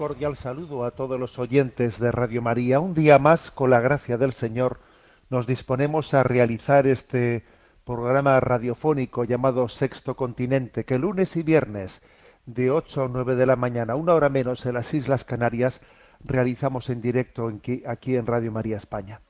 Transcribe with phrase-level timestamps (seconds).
[0.00, 2.80] Cordial saludo a todos los oyentes de Radio María.
[2.80, 4.80] Un día más, con la gracia del Señor,
[5.28, 7.44] nos disponemos a realizar este
[7.84, 12.00] programa radiofónico llamado Sexto Continente, que lunes y viernes,
[12.46, 15.82] de 8 a 9 de la mañana, una hora menos en las Islas Canarias,
[16.24, 17.52] realizamos en directo
[17.86, 19.20] aquí en Radio María España.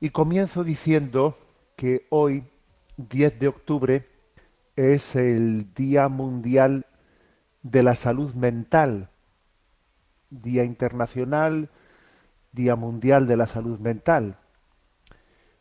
[0.00, 1.38] Y comienzo diciendo
[1.76, 2.42] que hoy,
[2.96, 4.04] 10 de octubre,
[4.74, 6.86] es el Día Mundial
[7.70, 9.08] de la Salud Mental,
[10.30, 11.68] Día Internacional,
[12.52, 14.36] Día Mundial de la Salud Mental.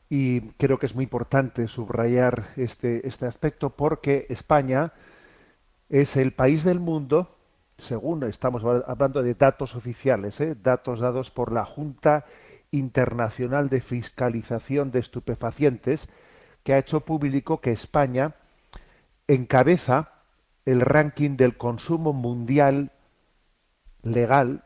[0.07, 4.93] Y creo que es muy importante subrayar este, este aspecto porque España
[5.89, 7.35] es el país del mundo,
[7.79, 10.55] según estamos hablando de datos oficiales, ¿eh?
[10.61, 12.25] datos dados por la Junta
[12.69, 16.07] Internacional de Fiscalización de Estupefacientes,
[16.63, 18.35] que ha hecho público que España
[19.27, 20.14] encabeza
[20.65, 22.91] el ranking del consumo mundial
[24.01, 24.63] legal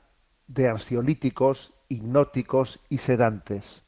[0.48, 3.84] de ansiolíticos, hipnóticos y sedantes.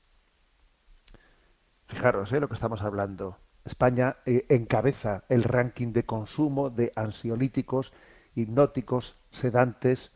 [1.88, 2.40] Fijaros ¿eh?
[2.40, 3.38] lo que estamos hablando.
[3.66, 7.94] España eh, encabeza el ranking de consumo de ansiolíticos,
[8.36, 10.12] hipnóticos, sedantes.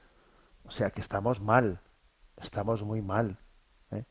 [0.63, 1.79] O sea que estamos mal,
[2.41, 3.37] estamos muy mal.
[3.91, 4.03] ¿eh?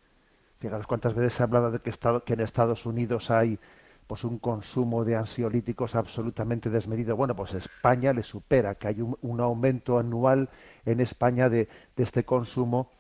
[0.59, 3.59] Fijaros cuántas veces se ha hablado de que, en Estados Unidos hay
[4.07, 7.17] pues un consumo de ansiolíticos absolutamente desmedido.
[7.17, 10.49] Bueno, pues España le supera, que hay un, aumento anual
[10.85, 12.91] en España de, este consumo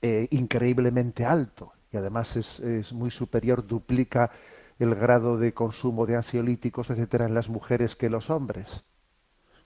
[0.00, 4.30] eh, increíblemente alto y además es, muy superior, duplica
[4.78, 8.82] el grado de consumo de ansiolíticos, etcétera, en las mujeres que los hombres.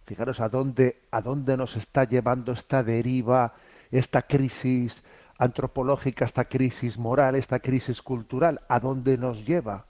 [0.05, 3.53] Fijaros a dónde, a dónde nos está llevando esta deriva,
[3.93, 5.05] esta crisis
[5.39, 9.87] antropológica, esta crisis moral, esta crisis cultural, a dónde nos lleva.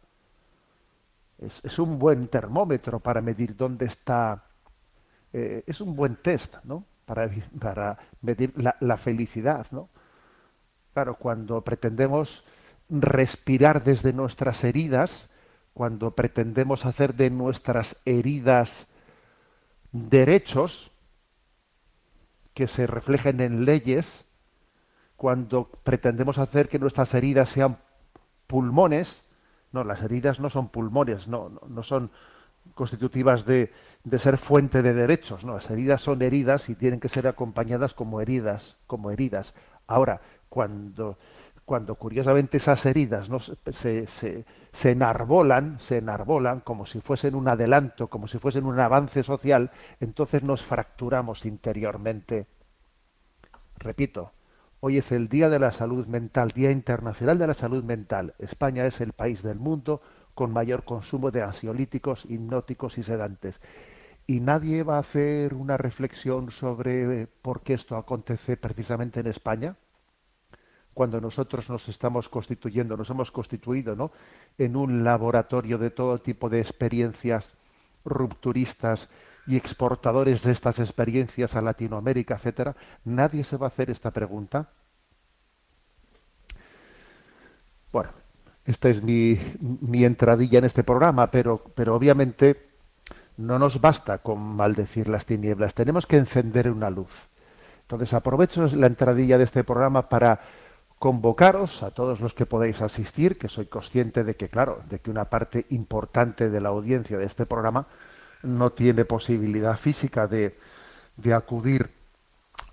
[1.39, 4.45] Es, un buen termómetro para medir dónde está,
[5.33, 6.85] eh, es un buen test, ¿no?
[7.05, 7.31] Para,
[7.61, 9.89] para medir la, la felicidad, ¿no?
[10.95, 12.43] Claro, cuando pretendemos
[12.89, 15.29] respirar desde nuestras heridas,
[15.75, 18.87] cuando pretendemos hacer de nuestras heridas
[19.93, 20.91] derechos
[22.55, 24.25] que se reflejen en leyes,
[25.17, 27.77] cuando pretendemos hacer que nuestras heridas sean
[28.47, 29.21] pulmones,
[29.73, 32.11] no, las heridas no son pulmones, no, no, no son
[32.75, 33.73] constitutivas de,
[34.05, 37.95] de ser fuente de derechos, no, las heridas son heridas y tienen que ser acompañadas
[37.95, 39.55] como heridas, como heridas.
[39.87, 41.19] Ahora, cuando,
[41.65, 43.41] cuando curiosamente esas heridas ¿no?
[43.41, 48.79] se, se, se enarbolan, se enarbolan como si fuesen un adelanto, como si fuesen un
[48.79, 52.47] avance social, entonces nos fracturamos interiormente.
[53.79, 54.33] Repito,
[54.81, 58.35] hoy es el Día de la Salud Mental, Día Internacional de la Salud Mental.
[58.39, 60.01] España es el país del mundo
[60.35, 63.61] con mayor consumo de ansiolíticos, hipnóticos y sedantes.
[64.27, 69.29] Y nadie va a hacer una reflexión sobre eh, por qué esto acontece precisamente en
[69.29, 69.77] España
[70.97, 74.13] cuando nosotros nos estamos constituyendo, nos hemos constituido ¿no?
[74.57, 77.53] en un laboratorio de todo tipo de experiencias
[78.03, 79.11] rupturistas
[79.47, 82.75] y exportadores de estas experiencias a Latinoamérica, etcétera,
[83.05, 84.69] nadie se va a hacer esta pregunta.
[87.93, 88.11] Bueno,
[88.67, 92.57] esta es mi, mi entradilla en este programa, pero, pero obviamente
[93.37, 97.11] no nos basta con maldecir las tinieblas, tenemos que encender una luz.
[97.83, 100.41] Entonces aprovecho la entradilla de este programa para
[100.99, 105.11] convocaros a todos los que podáis asistir, que soy consciente de que, claro, de que
[105.11, 107.87] una parte importante de la audiencia de este programa
[108.47, 110.55] no tiene posibilidad física de,
[111.17, 111.91] de acudir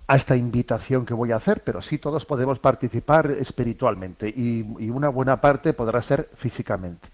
[0.06, 5.08] a esta invitación que voy a hacer, pero sí todos podemos participar espiritualmente y, una
[5.08, 7.08] buena parte podrá ser físicamente.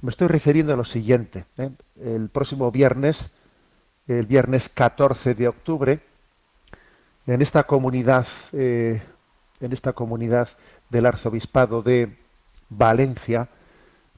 [0.00, 1.44] Me estoy refiriendo a lo siguiente.
[1.58, 1.70] ¿eh?
[2.02, 3.30] El próximo viernes,
[4.08, 6.00] el viernes 14 de octubre,
[7.26, 9.02] en esta comunidad eh,
[9.60, 10.48] en esta comunidad
[10.90, 12.16] del arzobispado de
[12.68, 13.48] Valencia,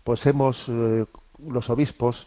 [0.05, 1.05] pues hemos, eh,
[1.47, 2.27] los obispos,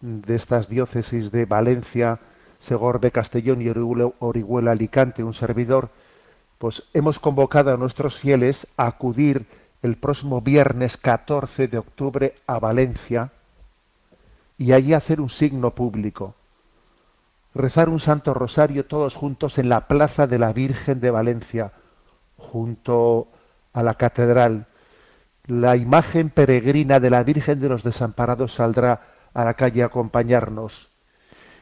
[0.00, 2.18] de estas diócesis de Valencia,
[2.60, 5.90] Segorbe, Castellón y Orihuela, Alicante, un servidor,
[6.58, 9.46] pues hemos convocado a nuestros fieles a acudir
[9.82, 13.30] el próximo viernes 14 de octubre a Valencia
[14.56, 16.34] y allí hacer un signo público.
[17.54, 21.72] Rezar un santo rosario todos juntos en la plaza de la Virgen de Valencia,
[22.36, 23.28] junto
[23.72, 24.66] a la catedral.
[25.46, 29.00] La imagen peregrina de la Virgen de los Desamparados saldrá
[29.34, 30.88] a la calle acompañarnos.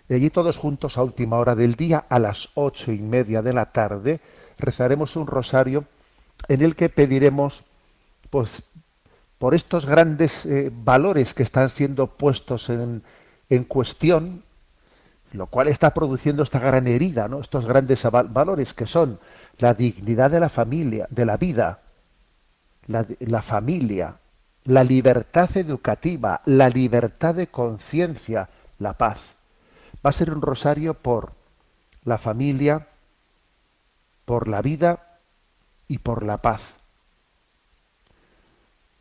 [0.09, 3.53] Y allí todos juntos a última hora del día, a las ocho y media de
[3.53, 4.21] la tarde,
[4.59, 5.85] rezaremos un rosario
[6.49, 7.65] en el que pediremos,
[8.31, 8.63] pues,
[9.39, 13.03] por estos grandes eh, valores que están siendo puestos en,
[13.51, 14.43] en, cuestión,
[15.33, 17.41] lo cual está produciendo esta gran herida, ¿no?
[17.41, 19.19] Estos grandes valores que son
[19.59, 21.81] la dignidad de la familia, de la vida,
[22.87, 24.15] la, la familia,
[24.67, 28.49] la libertad educativa, la libertad de conciencia,
[28.79, 29.21] la paz.
[30.05, 31.33] Va a ser un rosario por
[32.05, 32.87] la familia,
[34.25, 35.01] por la vida
[35.89, 36.63] y por la paz.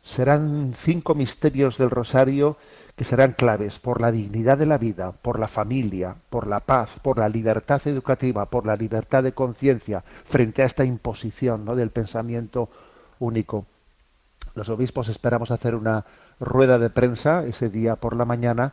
[0.04, 2.56] Serán cinco misterios del rosario
[2.94, 6.90] que serán claves por la dignidad de la vida, por la familia, por la paz,
[7.02, 11.74] por la libertad educativa, por la libertad de conciencia frente a esta imposición ¿no?
[11.74, 12.70] del pensamiento
[13.18, 13.66] único.
[14.56, 16.04] Los obispos esperamos hacer una
[16.40, 18.72] rueda de prensa ese día por la mañana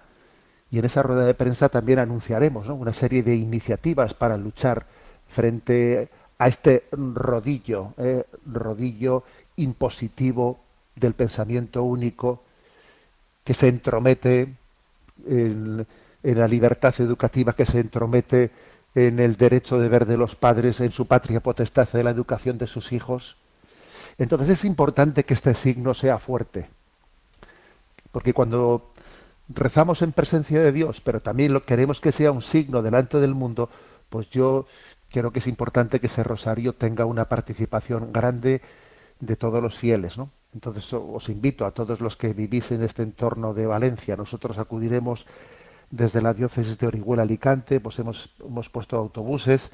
[0.72, 4.86] y en esa rueda de prensa también anunciaremos una serie de iniciativas para luchar
[5.30, 6.08] frente
[6.40, 9.24] a este rodillo, eh, rodillo
[9.58, 10.58] impositivo
[10.96, 12.42] del pensamiento único
[13.44, 14.54] que se entromete
[15.28, 15.86] en,
[16.24, 18.52] en, la libertad educativa, que se entromete
[18.96, 22.58] en el derecho de ver de los padres, en su patria potestad de la educación
[22.58, 23.36] de sus hijos.
[24.18, 26.68] Entonces es importante que este signo sea fuerte,
[28.12, 28.94] porque cuando
[29.50, 33.34] rezamos en presencia de Dios, pero también lo queremos que sea un signo delante del
[33.34, 33.70] mundo,
[34.10, 34.68] pues yo
[35.12, 38.62] creo que es importante que ese rosario tenga una participación grande
[39.20, 40.30] de todos los fieles, ¿no?
[40.54, 44.16] Entonces os invito a todos los que vivís en este entorno de Valencia.
[44.16, 45.26] Nosotros acudiremos
[45.90, 49.72] desde la diócesis de Orihuela Alicante, pues hemos, hemos puesto autobuses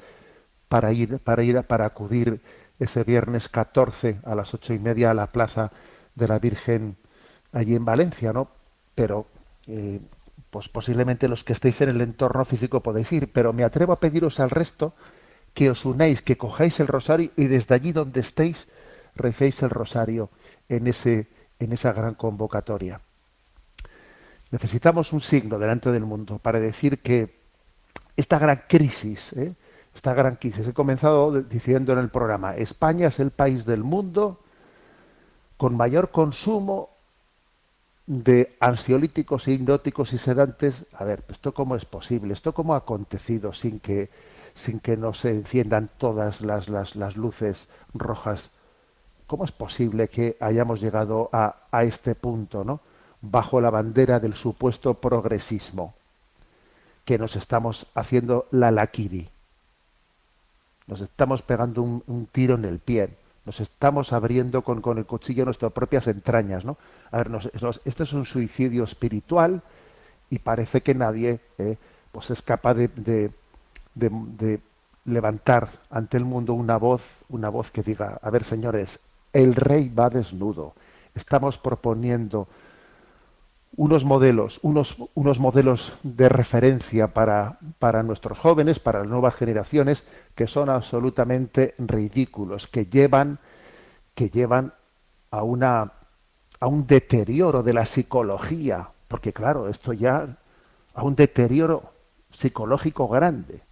[0.68, 2.40] para ir, para ir, para acudir
[2.80, 5.70] ese viernes 14 a las ocho y media a la plaza
[6.14, 6.96] de la Virgen
[7.52, 8.48] allí en Valencia, ¿no?
[8.94, 9.26] Pero
[9.66, 10.00] eh,
[10.50, 14.00] pues posiblemente los que estéis en el entorno físico podéis ir, pero me atrevo a
[14.00, 14.94] pediros al resto
[15.54, 18.66] que os unáis, que cojáis el rosario y desde allí donde estéis
[19.14, 20.30] recéis el rosario
[20.68, 21.26] en ese
[21.58, 23.00] en esa gran convocatoria.
[24.50, 27.28] Necesitamos un signo delante del mundo para decir que
[28.16, 29.52] esta gran crisis, ¿eh?
[29.94, 30.66] Esta gran crisis.
[30.66, 34.38] He comenzado diciendo en el programa, España es el país del mundo
[35.56, 36.88] con mayor consumo
[38.06, 40.86] de ansiolíticos, hipnóticos y sedantes.
[40.94, 42.34] A ver, ¿esto cómo es posible?
[42.34, 44.08] ¿Esto cómo ha acontecido sin que,
[44.54, 48.50] sin que no se enciendan todas las, las, las luces rojas?
[49.26, 52.80] ¿Cómo es posible que hayamos llegado a, a este punto, ¿no?
[53.22, 55.94] bajo la bandera del supuesto progresismo,
[57.04, 59.28] que nos estamos haciendo la laquiri?
[60.90, 63.10] Nos estamos pegando un, tiro en el pie,
[63.46, 66.76] nos estamos abriendo con, con el cuchillo nuestras propias entrañas, ¿no?
[67.12, 67.30] A ver,
[67.84, 69.62] esto es un suicidio espiritual
[70.30, 71.76] y parece que nadie eh,
[72.10, 73.30] pues es capaz de, de,
[73.94, 74.60] de, de,
[75.04, 78.98] levantar ante el mundo una voz, una voz que diga, a ver señores,
[79.32, 80.74] el rey va desnudo,
[81.14, 82.48] estamos proponiendo
[83.80, 90.02] unos modelos, unos, unos modelos de referencia para, para nuestros jóvenes, para las nuevas generaciones,
[90.34, 93.38] que son absolutamente ridículos, que llevan,
[94.14, 94.74] que llevan
[95.30, 95.92] a una
[96.60, 100.26] a un deterioro de la psicología, porque claro, esto ya
[100.92, 101.84] a un deterioro
[102.34, 103.62] psicológico grande.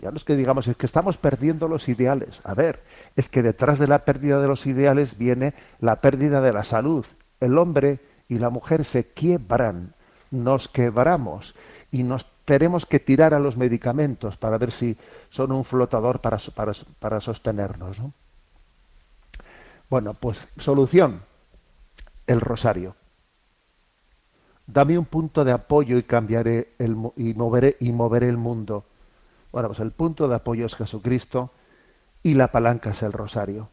[0.00, 2.40] Ya no es que digamos, es que estamos perdiendo los ideales.
[2.44, 2.84] A ver,
[3.16, 7.04] es que detrás de la pérdida de los ideales viene la pérdida de la salud.
[7.40, 7.98] El hombre
[8.28, 9.94] y la mujer se quiebran,
[10.30, 11.54] nos quebramos
[11.90, 14.96] y nos tenemos que tirar a los medicamentos para ver si
[15.30, 17.98] son un flotador para, para, para sostenernos.
[17.98, 18.12] ¿no?
[19.90, 21.22] Bueno, pues solución,
[22.26, 22.94] el rosario.
[24.66, 28.84] Dame un punto de apoyo y cambiaré el, y moveré y moveré el mundo.
[29.50, 31.50] Bueno, pues el punto de apoyo es Jesucristo
[32.22, 33.70] y la palanca es el rosario.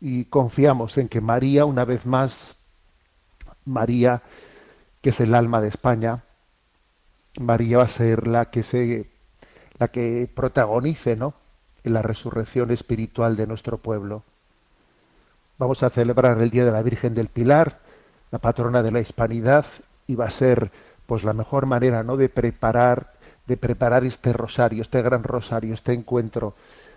[0.00, 2.54] Y confiamos en que María, una vez más,
[3.64, 4.22] María,
[5.02, 6.22] que es el alma de España,
[7.38, 9.06] María va a ser la que se
[9.78, 11.34] la que protagonice, ¿no?
[11.82, 14.22] En la resurrección espiritual de nuestro pueblo.
[15.58, 17.78] Vamos a celebrar el Día de la Virgen del Pilar,
[18.30, 19.66] la patrona de la Hispanidad,
[20.06, 20.70] y va a ser
[21.06, 22.16] pues la mejor manera, ¿no?
[22.16, 23.12] De preparar,
[23.46, 26.54] de preparar este rosario, este gran rosario, este encuentro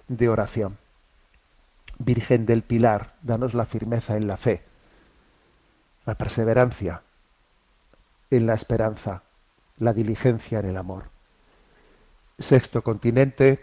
[0.08, 0.78] de oración.
[2.00, 4.62] Virgen del Pilar, danos la firmeza en la fe,
[6.08, 7.02] la perseverancia
[8.32, 9.24] en la esperanza,
[9.78, 11.04] la diligencia en el amor.
[12.40, 13.60] Sexto Continente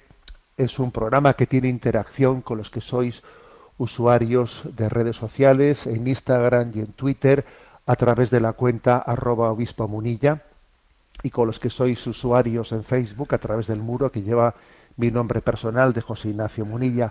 [0.58, 3.22] es un programa que tiene interacción con los que sois
[3.78, 7.46] usuarios de redes sociales, en Instagram y en Twitter,
[7.86, 10.42] a través de la cuenta arroba obispo munilla,
[11.22, 14.54] y con los que sois usuarios en Facebook, a través del muro que lleva
[14.98, 17.10] mi nombre personal de José Ignacio Munilla.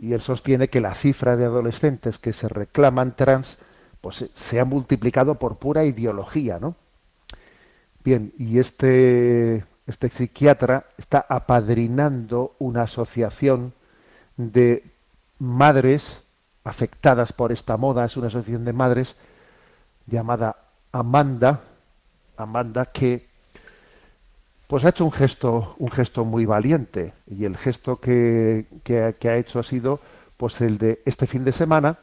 [0.01, 3.57] Y él sostiene que la cifra de adolescentes que se reclaman trans
[4.01, 6.75] pues se ha multiplicado por pura ideología, ¿no?
[8.03, 13.71] Bien, y este, este psiquiatra está apadrinando una asociación
[14.35, 14.83] de
[15.39, 16.19] madres
[16.63, 19.15] afectadas por esta moda, es una asociación de madres
[20.07, 20.55] llamada
[20.91, 21.61] Amanda,
[22.37, 23.27] Amanda que
[24.67, 29.37] pues ha hecho un gesto, un gesto muy valiente, y el gesto que, que, ha
[29.37, 29.99] hecho ha sido
[30.37, 31.97] pues el de este fin de semana,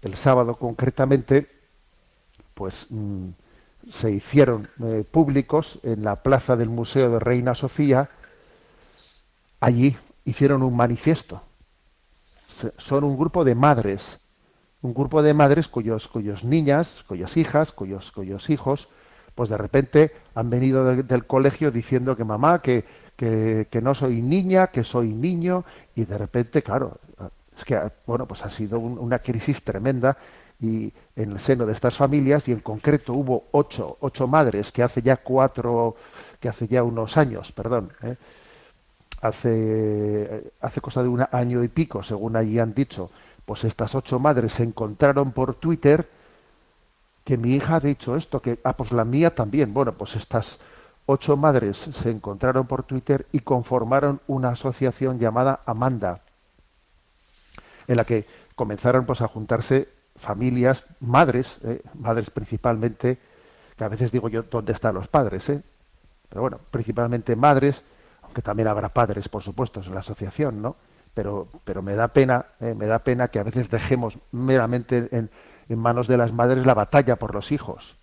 [0.00, 1.46] el sábado concretamente,
[2.54, 3.28] pues mm,
[3.92, 8.08] se hicieron eh, públicos en la plaza del Museo de Reina Sofía,
[9.60, 11.42] allí hicieron un manifiesto.
[12.78, 14.18] Son un grupo de madres,
[14.82, 18.88] un grupo de madres cuyos, cuyos niñas, cuyas hijas, cuyos, cuyos hijos,
[19.34, 22.84] pues de repente han venido de, del colegio diciendo que mamá, que,
[23.16, 25.64] que, que, no soy niña, que soy niño,
[25.96, 26.98] y de repente, claro,
[27.56, 30.16] es que bueno, pues ha sido un, una crisis tremenda
[30.60, 34.82] y en el seno de estas familias y en concreto hubo ocho, ocho madres que
[34.82, 35.96] hace ya cuatro,
[36.40, 38.16] que hace ya unos años, perdón, ¿eh?
[39.24, 43.10] Hace, hace cosa de un año y pico, según allí han dicho,
[43.46, 46.06] pues estas ocho madres se encontraron por Twitter
[47.24, 49.72] que mi hija ha dicho esto, que, ah, pues la mía también.
[49.72, 50.58] Bueno, pues estas
[51.06, 56.20] ocho madres se encontraron por Twitter y conformaron una asociación llamada Amanda,
[57.88, 63.16] en la que comenzaron pues a juntarse familias, madres, eh, madres principalmente,
[63.74, 65.48] que a veces digo yo, ¿dónde están los padres?
[65.48, 65.62] Eh?
[66.28, 67.80] Pero bueno, principalmente madres,
[68.34, 70.74] aunque también habrá padres, por supuesto, en la asociación, ¿no?
[71.14, 75.30] Pero, pero me da pena, eh, me da pena que a veces dejemos meramente en,
[75.78, 77.94] manos de las madres la batalla por los hijos.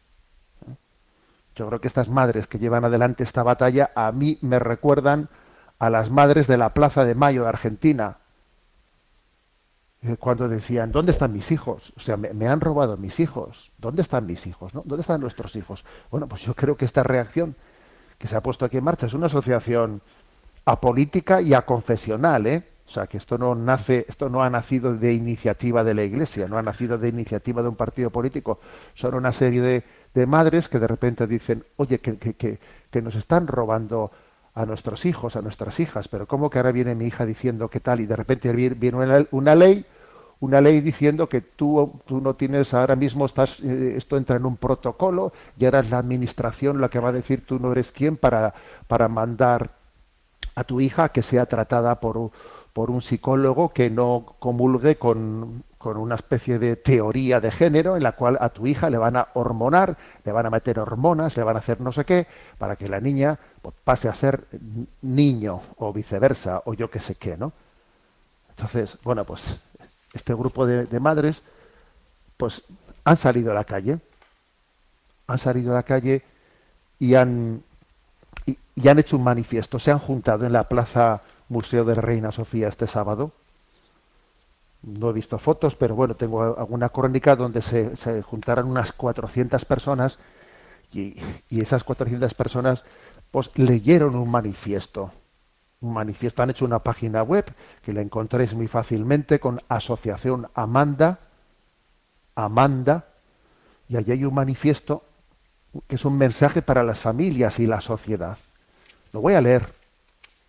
[1.58, 5.28] Yo creo que estas madres que llevan adelante esta batalla a mí me recuerdan
[5.80, 8.16] a las madres de la Plaza de Mayo de Argentina,
[10.18, 11.92] cuando decían, ¿dónde están mis hijos?
[11.98, 13.70] O sea, me, me, han robado mis hijos.
[13.78, 14.74] ¿Dónde están mis hijos?
[14.74, 14.82] ¿no?
[14.86, 15.84] ¿Dónde están nuestros hijos?
[16.10, 17.56] Bueno, pues yo creo que esta reacción
[18.22, 20.00] que se ha puesto aquí en marcha es una asociación
[20.66, 22.64] apolítica y aconfesional, ¿eh?
[22.92, 26.50] O sea, que esto no nace, esto no ha nacido de iniciativa de la Iglesia,
[26.50, 28.60] no ha nacido de iniciativa de un partido político.
[28.96, 32.60] Son una serie de, madres que de repente dicen, oye, que, que, que,
[32.92, 34.12] que, nos están robando
[34.56, 37.80] a nuestros hijos, a nuestras hijas, pero ¿cómo que ahora viene mi hija diciendo qué
[37.80, 38.02] tal?
[38.02, 39.86] Y de repente viene una, ley,
[40.42, 44.58] una ley diciendo que tú, no tienes ahora mismo estás eh, esto entra en un
[44.58, 48.18] protocolo y ahora es la administración la que va a decir tú no eres quién
[48.18, 48.54] para
[49.08, 49.70] mandar
[50.56, 52.32] a tu hija que sea tratada por
[52.74, 58.04] por un psicólogo que no comulgue con, con una especie de teoría de género en
[58.04, 61.44] la cual a tu hija le van a hormonar, le van a meter hormonas, le
[61.44, 62.28] van a hacer no sé qué,
[62.58, 64.46] para que la niña pues, pase a ser
[65.02, 67.52] niño o viceversa o yo qué sé qué, ¿no?
[68.52, 69.42] Entonces, bueno, pues
[70.14, 71.42] este grupo de, de madres
[72.38, 72.62] pues
[73.04, 73.98] han salido a la calle,
[75.28, 76.22] han salido a la calle
[77.00, 77.64] y han,
[78.76, 82.68] y, han hecho un manifiesto, se han juntado en la plaza Museo de Reina Sofía
[82.68, 83.32] este sábado.
[84.84, 90.18] No he visto fotos, pero bueno, tengo alguna crónica donde se, juntaron unas 400 personas
[90.92, 92.84] y, y, esas 400 personas
[93.32, 95.12] pues leyeron un manifiesto.
[95.82, 97.46] Un manifiesto, han hecho una página web
[97.84, 101.20] que la encontréis muy fácilmente con Asociación Amanda,
[102.36, 103.06] Amanda,
[103.90, 105.04] y allí hay un manifiesto
[105.88, 108.38] que es un mensaje para las familias y la sociedad.
[109.14, 109.82] Lo voy a leer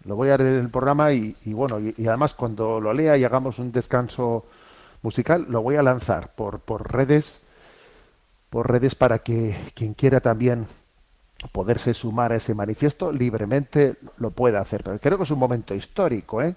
[0.04, 3.16] lo voy a leer en el programa y, y bueno, y, además cuando lo lea
[3.16, 4.44] y hagamos un descanso
[5.02, 7.38] musical, lo voy a lanzar por, por redes,
[8.50, 10.66] por redes para que quien quiera también
[11.50, 14.82] poderse sumar a ese manifiesto libremente lo pueda hacer.
[14.84, 16.54] Pero creo que es un momento histórico, ¿eh?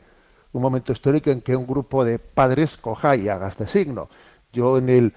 [0.53, 4.09] Un momento histórico en que un grupo de padres coja y haga este signo.
[4.53, 5.13] Yo en el,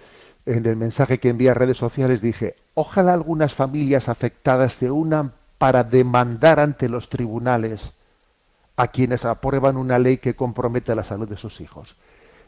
[0.47, 5.33] en el mensaje que envié a redes sociales dije, ojalá algunas familias afectadas se unan
[5.59, 7.83] para demandar ante los tribunales
[8.77, 11.97] a quienes aprueban una ley que compromete la salud de sus hijos.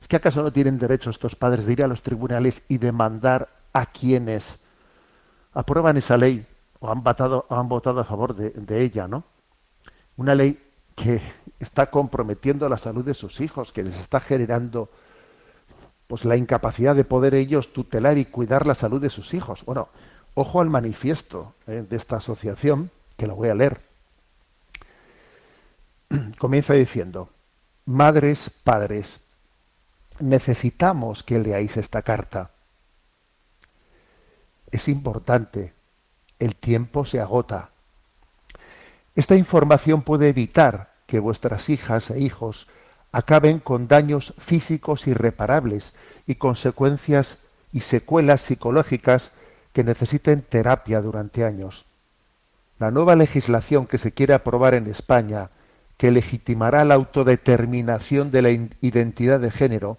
[0.00, 3.48] ¿Es que acaso no tienen derecho estos padres de ir a los tribunales y demandar
[3.72, 4.44] a quienes
[5.52, 6.46] aprueban esa ley
[6.78, 9.24] o han votado, han votado a favor de, de ella, ¿no?
[10.16, 10.58] Una ley
[10.94, 11.20] que
[11.58, 14.88] está comprometiendo la salud de sus hijos, que les está generando
[16.06, 19.64] pues la incapacidad de poder ellos tutelar y cuidar la salud de sus hijos.
[19.64, 19.88] Bueno,
[20.34, 22.90] ojo al manifiesto eh, de esta asociación,
[23.20, 23.78] que lo voy a leer
[26.38, 27.28] comienza diciendo,
[27.84, 29.20] madres, padres,
[30.20, 32.48] necesitamos que leáis esta carta.
[34.72, 35.74] Es importante,
[36.38, 37.68] el tiempo se agota.
[39.14, 42.68] Esta información puede evitar que vuestras hijas e hijos
[43.12, 45.92] acaben con daños físicos irreparables
[46.26, 47.36] y consecuencias
[47.70, 49.30] y secuelas psicológicas
[49.74, 51.84] que necesiten terapia durante años.
[52.80, 55.50] La nueva legislación que se quiere aprobar en España
[55.98, 59.98] que legitimará la autodeterminación de la identidad de género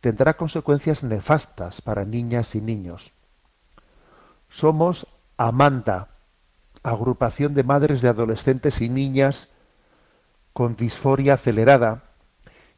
[0.00, 3.10] tendrá consecuencias nefastas para niñas y niños.
[4.48, 6.06] Somos Amanda,
[6.84, 9.48] agrupación de madres de adolescentes y niñas
[10.52, 12.04] con disforia acelerada,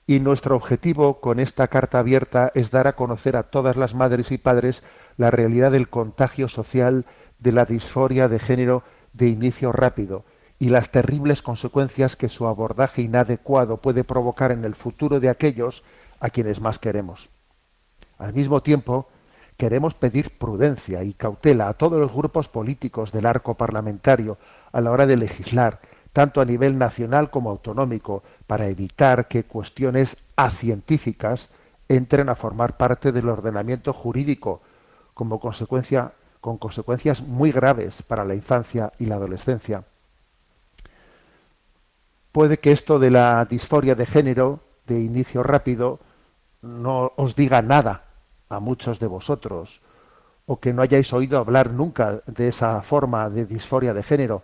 [0.07, 4.33] y nuestro objetivo con esta carta abierta es dar a conocer a todas las madres
[4.33, 4.83] y padres
[5.19, 7.05] la realidad del contagio social
[7.39, 10.25] de la disforia de género de inicio rápido,
[10.59, 15.83] y las terribles consecuencias que su abordaje inadecuado puede provocar en el futuro de aquellos
[16.21, 17.29] a quienes más queremos.
[18.19, 19.09] Al mismo tiempo,
[19.57, 24.39] queremos pedir prudencia y cautela a todos los grupos políticos del arco parlamentario
[24.73, 25.81] a la hora de legislar,
[26.13, 31.49] tanto a nivel nacional como autonómico, para evitar que cuestiones acientíficas
[31.89, 34.61] entren a formar parte del ordenamiento jurídico
[35.15, 36.13] como consecuencia
[36.43, 39.85] con consecuencias muy graves para la infancia y la adolescencia
[42.33, 46.01] puede que esto de la disforia de género, de inicio rápido,
[46.63, 48.05] no os diga nada
[48.49, 49.81] a muchos de vosotros,
[50.47, 54.43] o que no hayáis oído hablar nunca de esa forma de disforia de género,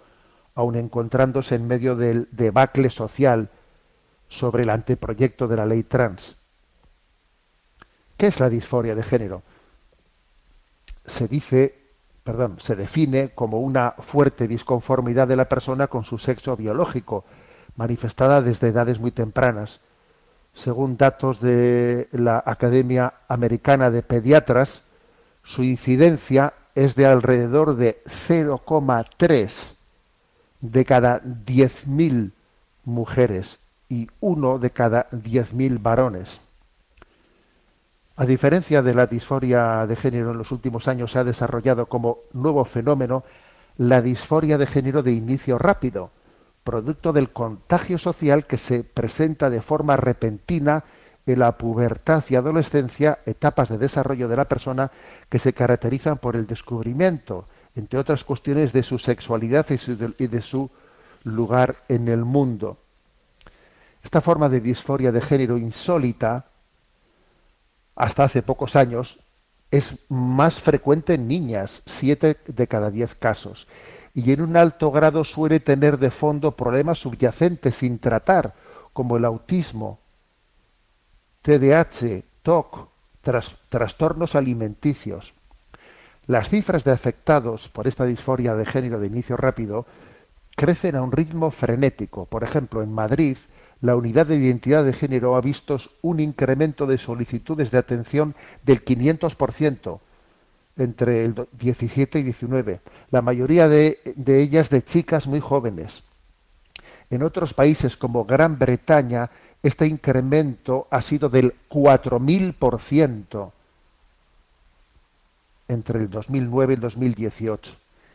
[0.55, 3.49] aun encontrándose en medio del debacle social
[4.29, 6.37] sobre el anteproyecto de la ley trans.
[8.17, 9.43] ¿Qué es la disforia de género?
[11.07, 11.78] Se dice,
[12.29, 17.25] perdón, se define como una fuerte disconformidad de la persona con su sexo biológico,
[17.77, 19.81] manifestada desde edades muy tempranas.
[20.55, 24.83] Según datos de la Academia Americana de Pediatras,
[25.43, 29.51] su incidencia es de alrededor de 0,3
[30.61, 32.33] de cada 10.000
[32.85, 36.43] mujeres y uno de cada 10.000 varones.
[38.19, 42.19] A diferencia de la disforia de género en los últimos años se ha desarrollado como
[42.33, 43.23] nuevo fenómeno
[43.77, 46.11] la disforia de género de inicio rápido,
[46.65, 50.83] producto del contagio social que se presenta de forma repentina
[51.27, 54.91] en la pubertad y adolescencia, etapas de desarrollo de la persona
[55.29, 57.45] que se caracterizan por el descubrimiento,
[57.77, 59.67] entre otras cuestiones, de su sexualidad
[60.19, 60.69] y de su
[61.23, 62.79] lugar en el mundo.
[64.03, 66.47] Esta forma de disforia de género insólita
[67.99, 69.19] hasta hace pocos años,
[69.73, 73.67] es más frecuente en niñas, 7 de cada 10 casos,
[74.15, 78.55] y en un alto grado suele tener de fondo problemas subyacentes sin tratar,
[78.93, 79.99] como el autismo,
[81.43, 82.89] TDAH, TOC,
[83.69, 85.35] trastornos alimenticios.
[86.29, 89.87] Las cifras de afectados por esta disforia de género de inicio rápido
[90.57, 92.27] crecen a un ritmo frenético.
[92.27, 93.39] Por ejemplo, en Madrid,
[93.81, 98.85] la unidad de identidad de género ha visto un incremento de solicitudes de atención del
[98.85, 100.01] 500%
[100.79, 106.03] entre el 17 y 19, la mayoría de, de ellas de chicas muy jóvenes.
[107.11, 109.31] En otros países como Gran Bretaña,
[109.63, 113.53] este incremento ha sido del 4.000%
[115.69, 117.73] entre el 2009 y el 2018.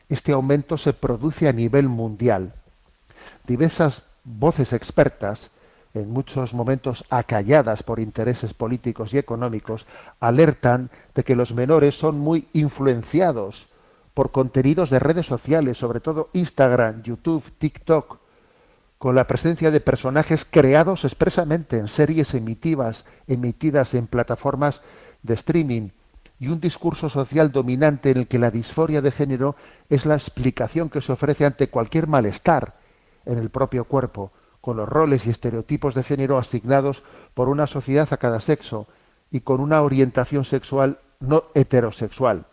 [0.10, 2.54] Este aumento se produce a nivel mundial.
[3.46, 5.50] Diversas voces expertas
[5.94, 9.86] en muchos momentos acalladas por intereses políticos y económicos,
[10.20, 13.68] alertan de que los menores son muy influenciados
[14.14, 18.18] por contenidos de redes sociales, sobre todo Instagram, YouTube, TikTok,
[18.98, 24.82] con la presencia de personajes creados expresamente en series emitivas, emitidas en plataformas
[25.24, 25.90] de streaming,
[26.40, 29.56] y un discurso social dominante en el que la disforia de género
[29.90, 32.74] es la explicación que se ofrece ante cualquier malestar
[33.26, 34.32] en el propio cuerpo,
[34.64, 38.88] con los roles y estereotipos de género asignados por una sociedad a cada sexo
[39.30, 42.46] y con una orientación sexual no heterosexual.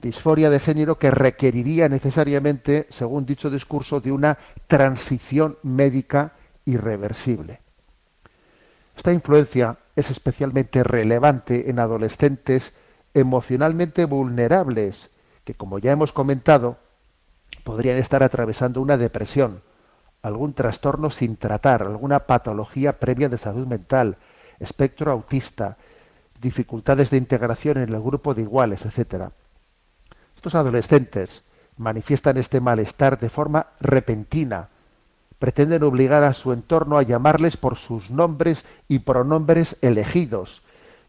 [0.00, 6.32] Disforia de género que requeriría necesariamente, según dicho discurso, de una transición médica
[6.64, 7.60] irreversible.
[8.96, 12.72] Esta influencia es especialmente relevante en adolescentes
[13.12, 15.10] emocionalmente vulnerables,
[15.44, 16.78] que como ya hemos comentado,
[17.64, 19.60] podrían estar atravesando una depresión,
[20.24, 24.16] algún trastorno sin tratar, alguna patología previa de salud mental,
[24.58, 25.76] espectro autista,
[26.40, 29.24] dificultades de integración en el grupo de iguales, etc.
[30.34, 31.42] Estos adolescentes
[31.76, 34.68] manifiestan este malestar de forma repentina,
[35.38, 40.62] pretenden obligar a su entorno a llamarles por sus nombres y pronombres elegidos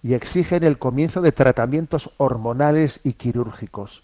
[0.03, 4.03] y exigen el comienzo de tratamientos hormonales y quirúrgicos.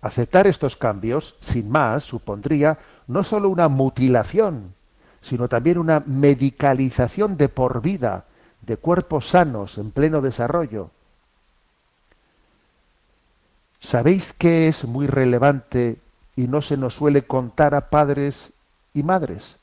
[0.00, 2.78] Aceptar estos cambios, sin más, supondría
[3.12, 4.74] no sólo una mutilación,
[5.22, 8.24] sino también una medicalización de por vida
[8.62, 10.90] de cuerpos sanos en pleno desarrollo.
[13.80, 15.96] ¿Sabéis qué es muy relevante
[16.36, 18.52] y no se nos suele contar a padres
[18.94, 19.56] y madres?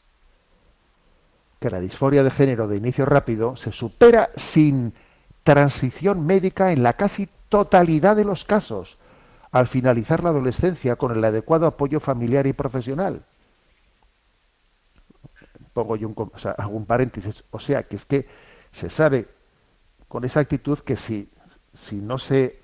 [1.59, 4.93] Que la disforia de género de inicio rápido se supera sin
[5.43, 8.97] transición médica en la casi totalidad de los casos
[9.51, 13.21] al finalizar la adolescencia con el adecuado apoyo familiar y profesional.
[15.73, 16.31] Pongo yo un,
[16.69, 18.27] un paréntesis, o sea, que es que
[18.73, 19.27] se sabe
[20.07, 21.29] con esa actitud que si,
[21.75, 22.59] si no se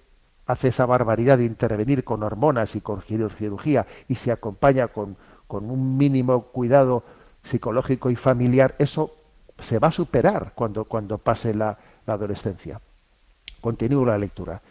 [0.48, 5.16] hace esa barbaridad de intervenir con hormonas y con cirugía y se acompaña con,
[5.48, 7.04] con un mínimo cuidado
[7.44, 9.16] psicológico y familiar, eso
[9.60, 12.80] se va a superar cuando, cuando pase la, la adolescencia.
[13.62, 14.62] Continúo la lectura.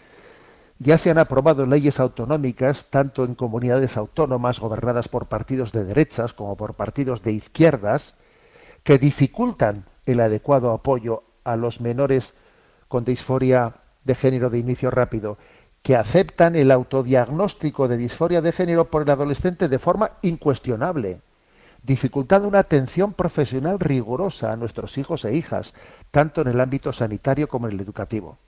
[0.78, 6.32] Ya se han aprobado leyes autonómicas, tanto en comunidades autónomas gobernadas por partidos de derechas
[6.32, 8.14] como por partidos de izquierdas,
[8.84, 12.34] que dificultan el adecuado apoyo a los menores
[12.88, 15.38] con disforia de género de inicio rápido,
[15.82, 21.20] que aceptan el autodiagnóstico de disforia de género por el adolescente de forma incuestionable,
[21.82, 25.74] dificultando una atención profesional rigurosa a nuestros hijos e hijas,
[26.10, 28.38] tanto en el ámbito sanitario como en el educativo.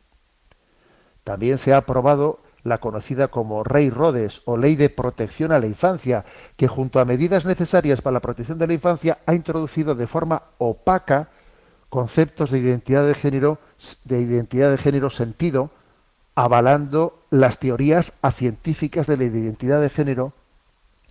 [1.25, 5.67] También se ha aprobado la conocida como Rey Rodes o Ley de Protección a la
[5.67, 6.25] Infancia,
[6.57, 10.43] que junto a medidas necesarias para la protección de la infancia ha introducido de forma
[10.59, 11.29] opaca
[11.89, 13.59] conceptos de identidad de género,
[14.05, 15.71] de identidad de género sentido,
[16.35, 20.33] avalando las teorías científicas de la identidad de género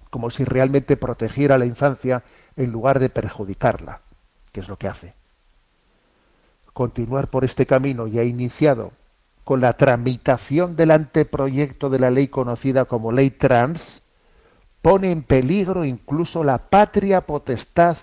[0.09, 2.23] como si realmente protegiera a la infancia
[2.55, 4.01] en lugar de perjudicarla,
[4.51, 5.13] que es lo que hace.
[6.73, 8.91] Continuar por este camino ya iniciado
[9.45, 14.01] con la tramitación del anteproyecto de la ley conocida como ley trans,
[14.81, 17.97] pone en peligro incluso la patria potestad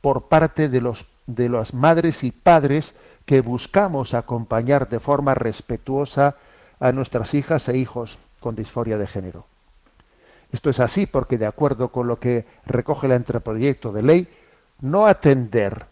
[0.00, 2.94] por parte de, los, de las madres y padres
[3.26, 6.36] que buscamos acompañar de forma respetuosa
[6.80, 9.44] a nuestras hijas e hijos con disforia de género.
[10.52, 14.28] Esto es así porque, de acuerdo con lo que recoge el anteproyecto de ley,
[14.80, 15.84] no atender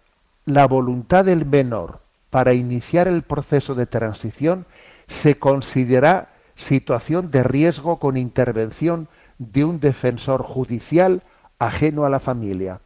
[0.47, 4.65] la voluntad del menor para iniciar el proceso de transición
[5.09, 11.23] se considera situación de riesgo con intervención de un defensor judicial
[11.59, 12.81] ajeno a la familia.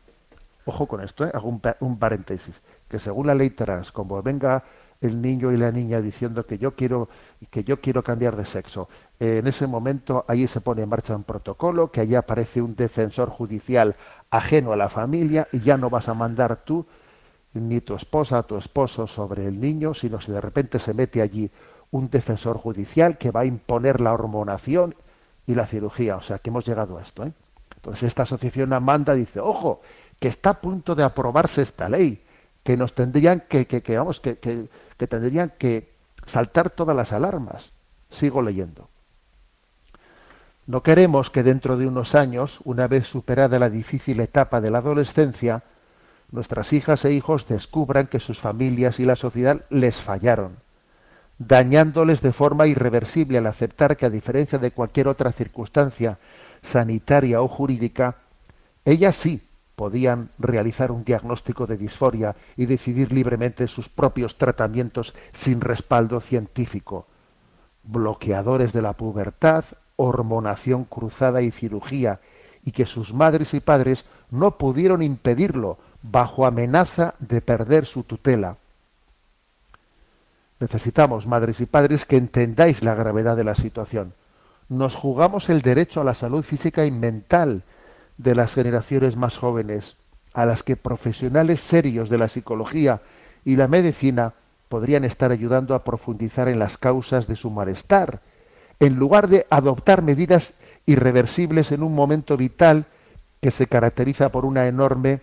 [0.67, 1.31] Ojo con esto, ¿eh?
[1.33, 1.49] hago
[1.81, 2.55] un, paréntesis,
[2.89, 4.63] que según la ley trans, como venga
[5.01, 7.09] el niño y la niña diciendo que yo quiero
[7.51, 8.89] que yo quiero cambiar de sexo.
[9.19, 12.77] Eh, en ese momento ahí se pone en marcha un protocolo, que allí aparece un
[12.77, 13.97] defensor judicial
[14.31, 16.85] ajeno a la familia y ya no vas a mandar tú
[17.55, 21.51] ni tu esposa, tu esposo sobre el niño, sino si de repente se mete allí
[21.91, 24.95] un defensor judicial que va a imponer la hormonación
[25.47, 26.17] y la cirugía.
[26.17, 27.25] O sea, que hemos llegado a esto.
[27.25, 27.33] ¿eh?
[27.77, 29.83] Entonces esta asociación Amanda dice, ojo,
[30.19, 32.23] que está a punto de aprobarse esta ley,
[32.63, 35.89] que nos tendrían que, vamos, que tendrían que
[36.27, 37.71] saltar todas las alarmas.
[38.11, 38.89] Sigo leyendo.
[40.67, 44.79] No queremos que dentro de unos años, una vez superada la difícil etapa de la
[44.79, 45.63] adolescencia,
[46.31, 50.57] nuestras hijas e hijos descubran que sus familias y la sociedad les fallaron,
[51.41, 56.19] dañándoles de forma irreversible al aceptar que a diferencia de cualquier otra circunstancia
[56.63, 58.17] sanitaria o jurídica,
[58.85, 59.41] ellas sí
[59.75, 67.07] podían realizar un diagnóstico de disforia y decidir libremente sus propios tratamientos sin respaldo científico.
[67.85, 69.65] Bloqueadores de la pubertad,
[69.97, 72.21] hormonación cruzada y cirugía,
[72.67, 78.57] y que sus madres y padres no pudieron impedirlo bajo amenaza de perder su tutela.
[80.61, 84.13] Necesitamos, madres y padres, que entendáis la gravedad de la situación.
[84.69, 87.63] Nos jugamos el derecho a la salud física y mental
[88.19, 89.97] de las generaciones más jóvenes,
[90.35, 93.01] a las que profesionales serios de la psicología
[93.45, 94.35] y la medicina
[94.69, 98.21] podrían estar ayudando a profundizar en las causas de su malestar,
[98.79, 100.53] en lugar de adoptar medidas
[100.87, 102.85] irreversibles en un momento vital
[103.41, 105.21] que se caracteriza por una enorme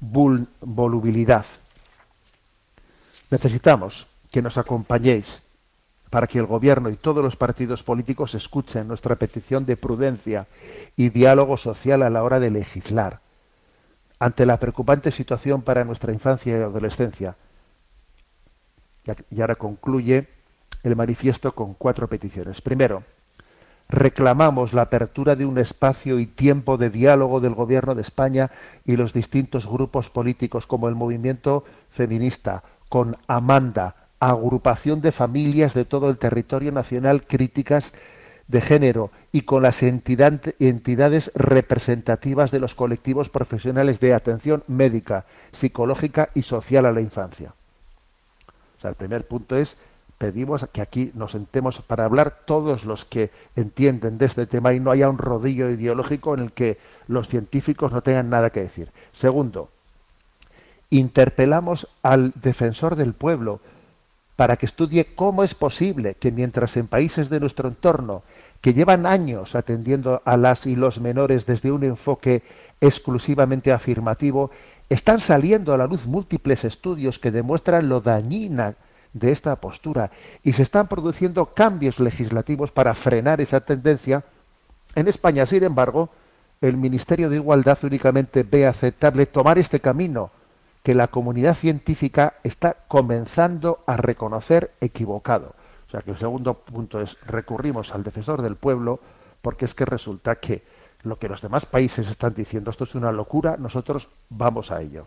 [0.00, 1.44] volubilidad.
[3.30, 5.42] Necesitamos que nos acompañéis
[6.10, 10.46] para que el gobierno y todos los partidos políticos escuchen nuestra petición de prudencia
[10.96, 13.20] y diálogo social a la hora de legislar
[14.18, 17.36] ante la preocupante situación para nuestra infancia y adolescencia.
[19.30, 20.26] Y ahora concluye
[20.82, 22.60] el manifiesto con cuatro peticiones.
[22.60, 23.04] Primero,
[23.88, 28.50] reclamamos la apertura de un espacio y tiempo de diálogo del Gobierno de España
[28.84, 35.84] y los distintos grupos políticos como el movimiento feminista, con Amanda, agrupación de familias de
[35.84, 37.92] todo el territorio nacional críticas
[38.48, 46.30] de género y con las entidades representativas de los colectivos profesionales de atención médica, psicológica
[46.34, 47.52] y social a la infancia.
[48.78, 49.76] O sea, el primer punto es
[50.16, 54.80] pedimos que aquí nos sentemos para hablar todos los que entienden de este tema y
[54.80, 58.88] no haya un rodillo ideológico en el que los científicos no tengan nada que decir.
[59.12, 59.70] Segundo,
[60.90, 63.60] interpelamos al defensor del pueblo
[64.36, 68.22] para que estudie cómo es posible que mientras en países de nuestro entorno
[68.60, 72.42] que llevan años atendiendo a las y los menores desde un enfoque
[72.80, 74.50] exclusivamente afirmativo,
[74.88, 78.74] están saliendo a la luz múltiples estudios que demuestran lo dañina
[79.12, 80.10] de esta postura
[80.42, 84.22] y se están produciendo cambios legislativos para frenar esa tendencia.
[84.94, 86.08] En España, sin embargo,
[86.60, 90.30] el Ministerio de Igualdad únicamente ve aceptable tomar este camino
[90.82, 95.54] que la comunidad científica está comenzando a reconocer equivocado.
[95.86, 99.00] O sea que el segundo punto es recurrimos al defensor del pueblo
[99.42, 100.62] porque es que resulta que
[101.02, 105.06] lo que los demás países están diciendo esto es una locura, nosotros vamos a ello.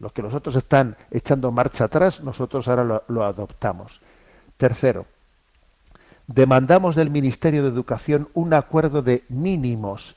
[0.00, 4.00] Lo que nosotros están echando marcha atrás, nosotros ahora lo, lo adoptamos.
[4.56, 5.06] Tercero,
[6.28, 10.14] demandamos del Ministerio de Educación un acuerdo de mínimos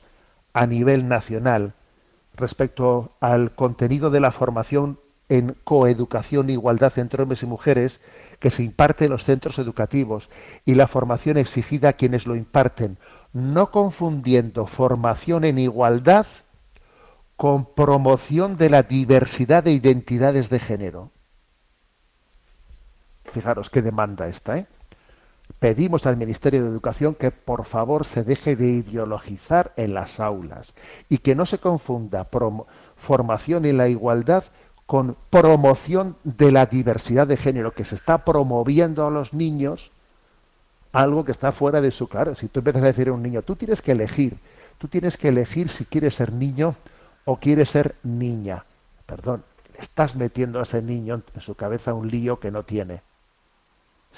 [0.54, 1.72] a nivel nacional
[2.34, 8.00] respecto al contenido de la formación en coeducación e igualdad entre hombres y mujeres
[8.38, 10.28] que se imparte en los centros educativos
[10.66, 12.98] y la formación exigida a quienes lo imparten,
[13.32, 16.26] no confundiendo formación en igualdad
[17.36, 21.10] con promoción de la diversidad de identidades de género.
[23.32, 24.66] Fijaros qué demanda esta, ¿eh?
[25.62, 30.74] Pedimos al Ministerio de Educación que por favor se deje de ideologizar en las aulas
[31.08, 32.26] y que no se confunda
[32.98, 34.42] formación en la igualdad
[34.86, 39.92] con promoción de la diversidad de género, que se está promoviendo a los niños
[40.90, 42.34] algo que está fuera de su claro.
[42.34, 44.38] Si tú empiezas a decir a un niño, tú tienes que elegir,
[44.78, 46.74] tú tienes que elegir si quieres ser niño
[47.24, 48.64] o quiere ser niña.
[49.06, 49.44] Perdón,
[49.74, 53.00] le estás metiendo a ese niño en su cabeza un lío que no tiene.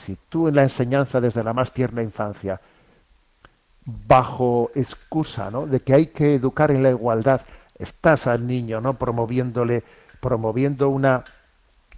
[0.05, 2.61] Si tú en la enseñanza desde la más tierna infancia,
[3.85, 5.67] bajo excusa ¿no?
[5.67, 7.43] de que hay que educar en la igualdad,
[7.79, 9.83] estás al niño no promoviéndole,
[10.21, 11.25] promoviendo una,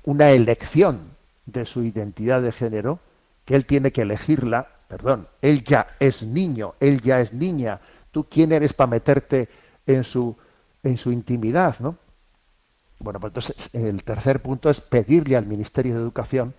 [0.04, 1.00] una elección
[1.46, 2.98] de su identidad de género,
[3.44, 7.80] que él tiene que elegirla, perdón, él ya es niño, él ya es niña,
[8.10, 9.48] tú quién eres para meterte
[9.86, 10.36] en su
[10.86, 11.96] en su intimidad, ¿no?
[12.98, 16.54] Bueno, pues entonces el tercer punto es pedirle al Ministerio de Educación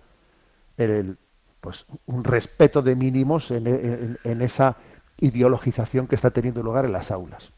[0.76, 1.16] el,
[1.60, 4.76] pues un respeto de mínimos en, en- esa
[5.20, 7.48] ideologización que está teniendo lugar en las aulas.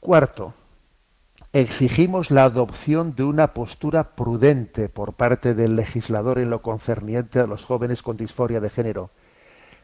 [0.00, 0.52] Cuarto,
[1.52, 7.46] exigimos la adopción de una postura prudente por parte del legislador en lo concerniente a
[7.46, 9.10] los jóvenes con disforia de género,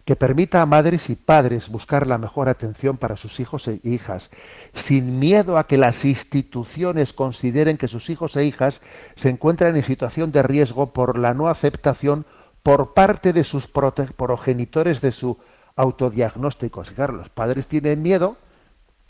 [0.05, 4.31] que permita a madres y padres buscar la mejor atención para sus hijos e hijas,
[4.75, 8.81] sin miedo a que las instituciones consideren que sus hijos e hijas
[9.17, 12.25] se encuentran en situación de riesgo por la no aceptación
[12.63, 15.39] por parte de sus progenitores de su
[15.77, 16.83] autodiagnóstico.
[16.83, 18.37] Y claro, los padres tienen miedo,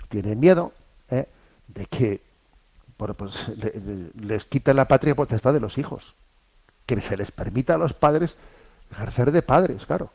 [0.08, 0.72] tienen miedo
[1.10, 1.26] ¿eh?
[1.68, 2.20] de que
[2.96, 3.72] pues, le-
[4.20, 6.14] les quiten la patria potestad de los hijos,
[6.86, 8.34] que se les permita a los padres
[8.92, 10.10] ejercer de padres, claro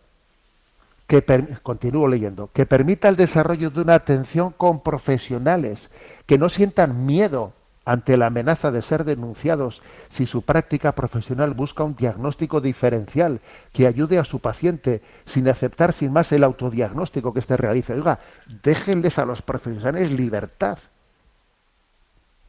[1.07, 5.89] que per- continúo leyendo, que permita el desarrollo de una atención con profesionales,
[6.25, 7.53] que no sientan miedo
[7.85, 13.39] ante la amenaza de ser denunciados si su práctica profesional busca un diagnóstico diferencial
[13.71, 17.93] que ayude a su paciente sin aceptar sin más el autodiagnóstico que éste realice.
[17.93, 18.19] Oiga,
[18.63, 20.79] déjenles a los profesionales libertad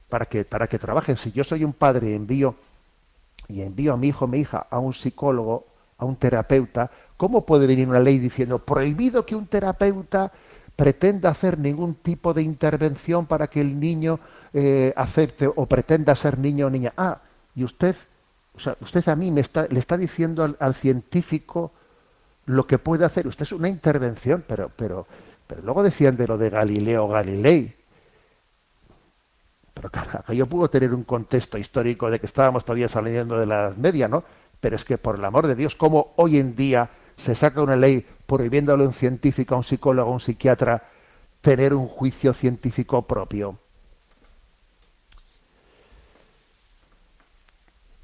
[0.08, 1.18] para que, para que trabajen.
[1.18, 2.54] Si yo soy un padre y envío,
[3.48, 5.66] y envío a mi hijo o mi hija a un psicólogo,
[5.98, 10.32] a un terapeuta, ¿cómo puede venir una ley diciendo prohibido que un terapeuta
[10.76, 14.18] pretenda hacer ningún tipo de intervención para que el niño
[14.56, 16.96] eh, acepte o pretenda ser niño o niña?
[16.96, 17.20] Ah,
[17.54, 17.94] y usted,
[18.56, 21.72] o sea, usted a mí me está, le está diciendo al, científico
[22.46, 23.26] lo que puede hacer.
[23.26, 25.06] Usted es una intervención, pero, pero,
[25.46, 27.74] pero luego decían de lo de Galileo Galilei.
[29.74, 33.66] Pero claro, aquello pudo tener un contexto histórico de que estábamos todavía saliendo de la
[33.66, 34.24] Edad media, ¿no?
[34.58, 36.88] Pero es que, por el amor de Dios, ¿cómo hoy en día
[37.18, 40.82] se saca una ley prohibiéndole a un científico, a un psicólogo, a un psiquiatra
[41.42, 43.58] tener un juicio científico propio?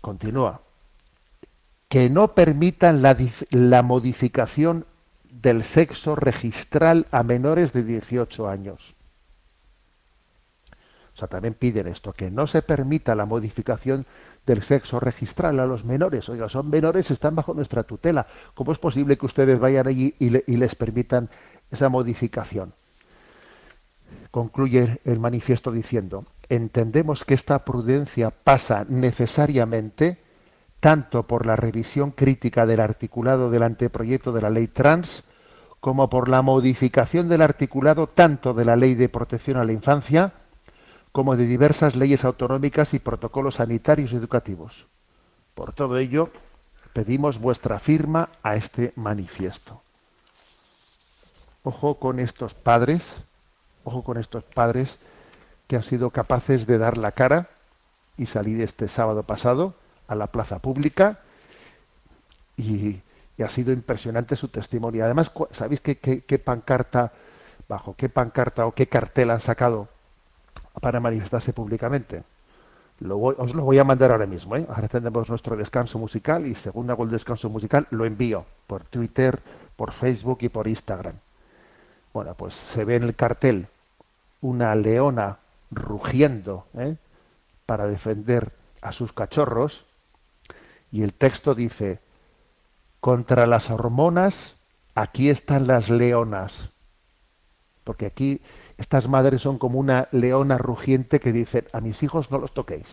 [0.02, 0.60] Continúa.
[1.88, 3.16] Que no permitan la,
[3.50, 4.84] la modificación
[5.30, 8.94] del sexo registral a menores de 18 años.
[11.14, 14.06] O sea, también piden esto, que no se permita la modificación
[14.44, 16.28] del sexo registral a los menores.
[16.28, 18.26] Oiga, son menores, están bajo nuestra tutela.
[18.54, 21.28] ¿Cómo es posible que ustedes vayan allí y, y les permitan
[21.70, 22.72] esa modificación?
[24.30, 30.18] Concluye el manifiesto diciendo, entendemos que esta prudencia pasa necesariamente
[30.80, 35.22] tanto por la revisión crítica del articulado del anteproyecto de la ley trans,
[35.80, 40.32] como por la modificación del articulado tanto de la ley de protección a la infancia,
[41.10, 44.84] como de diversas leyes autonómicas y protocolos sanitarios y educativos.
[45.54, 46.30] Por todo ello,
[46.92, 49.80] pedimos vuestra firma a este manifiesto.
[51.64, 53.02] Ojo con estos padres,
[53.84, 54.98] ojo con estos padres
[55.72, 57.48] que han sido capaces de dar la cara
[58.18, 59.72] y salir este sábado pasado
[60.06, 61.20] a la plaza pública
[62.58, 63.00] y,
[63.42, 65.02] ha sido impresionante su testimonio.
[65.02, 67.10] Además, ¿sabéis qué, pancarta,
[67.70, 69.88] bajo qué pancarta o qué cartel han sacado
[70.82, 72.22] para manifestarse públicamente?
[73.00, 74.54] Os lo voy a mandar ahora mismo.
[74.56, 74.66] ¿eh?
[74.68, 79.40] Ahora tenemos nuestro descanso musical y según hago el descanso musical lo envío por Twitter,
[79.74, 81.14] por Facebook y por Instagram.
[82.12, 83.68] Bueno, pues se ve en el cartel
[84.42, 85.38] una leona
[85.72, 86.96] rugiendo ¿eh?
[87.66, 89.84] para defender a sus cachorros
[90.90, 91.98] y el texto dice,
[93.00, 94.54] contra las hormonas,
[94.94, 96.68] aquí están las leonas.
[97.84, 98.40] Porque aquí
[98.78, 102.86] estas madres son como una leona rugiente que dicen, a mis hijos no los toquéis.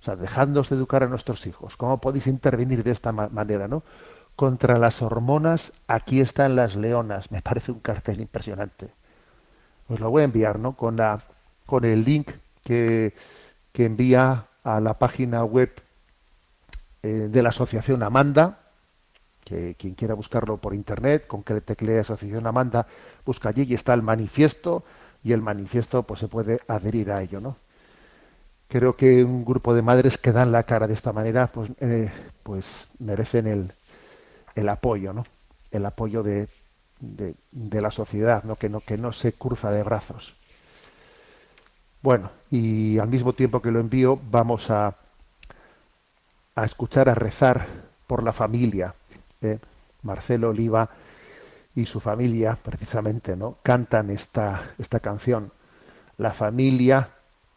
[0.00, 1.76] O sea, dejándoos de educar a nuestros hijos.
[1.76, 3.84] ¿Cómo podéis intervenir de esta ma- manera, no?
[4.34, 7.30] Contra las hormonas, aquí están las leonas.
[7.30, 8.88] Me parece un cartel impresionante.
[9.88, 10.72] Os lo voy a enviar, ¿no?
[10.72, 11.20] Con, la,
[11.66, 12.30] con el link
[12.64, 13.12] que,
[13.72, 15.72] que envía a la página web
[17.02, 18.58] eh, de la asociación Amanda,
[19.44, 22.86] que quien quiera buscarlo por internet, con que teclee asociación Amanda,
[23.26, 24.84] busca allí y está el manifiesto
[25.24, 27.56] y el manifiesto pues se puede adherir a ello, ¿no?
[28.68, 32.10] Creo que un grupo de madres que dan la cara de esta manera, pues, eh,
[32.42, 32.64] pues
[32.98, 33.72] merecen el,
[34.54, 35.26] el apoyo, ¿no?
[35.70, 36.48] El apoyo de,
[37.00, 38.56] de, de la sociedad, ¿no?
[38.56, 40.34] Que no que no se cruza de brazos.
[42.02, 44.96] Bueno, y al mismo tiempo que lo envío, vamos a,
[46.56, 47.66] a escuchar, a rezar
[48.08, 48.94] por la familia.
[49.40, 49.58] ¿eh?
[50.02, 50.88] Marcelo Oliva
[51.76, 53.56] y su familia, precisamente, ¿no?
[53.62, 55.52] Cantan esta, esta canción,
[56.18, 57.08] La familia,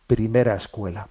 [0.07, 1.07] primera escuela.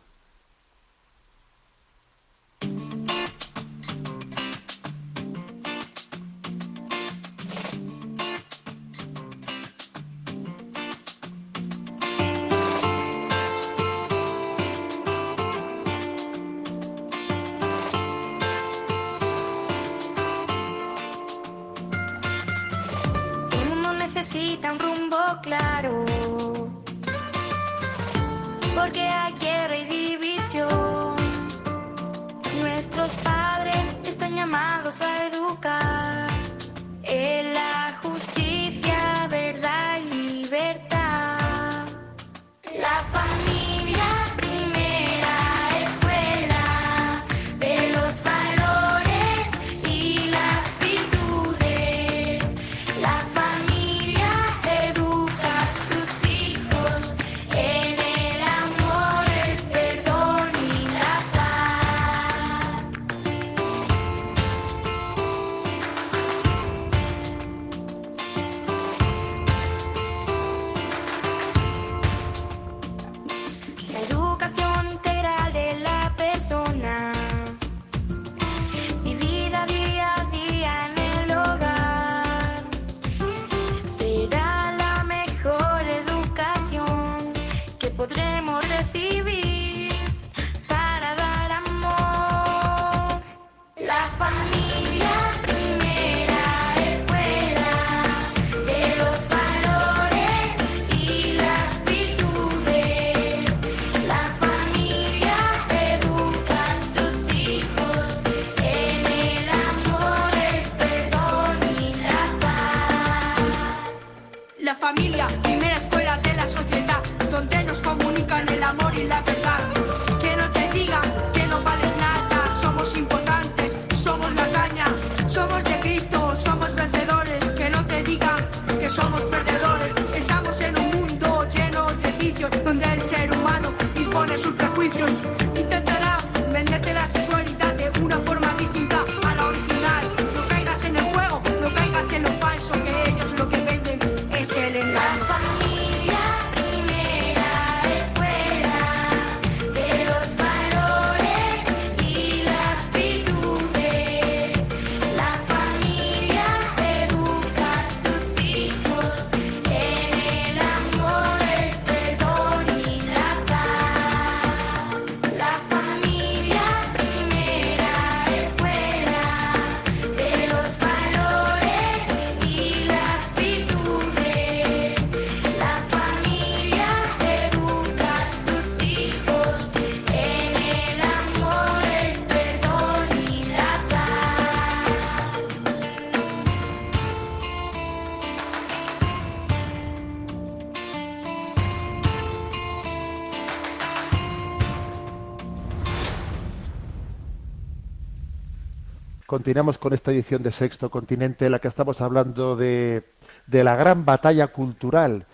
[199.44, 203.02] Continuamos con esta edición de Sexto Continente en la que estamos hablando de,
[203.46, 205.26] de la gran batalla cultural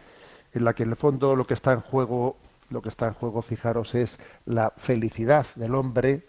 [0.52, 2.36] en la que en el fondo lo que está en juego,
[2.70, 6.22] lo que está en juego, fijaros, es la felicidad del hombre,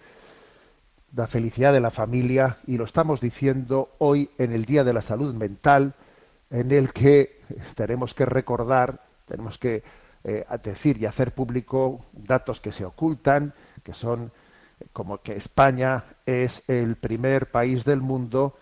[1.15, 5.01] la felicidad de la familia y lo estamos diciendo hoy en el Día de la
[5.01, 5.95] Salud Mental
[6.51, 7.39] en el que
[7.73, 9.81] tenemos que recordar, tenemos que
[10.23, 13.53] eh, decir y hacer público datos que se ocultan,
[13.83, 14.31] que son
[14.93, 18.55] como que España es el primer país del mundo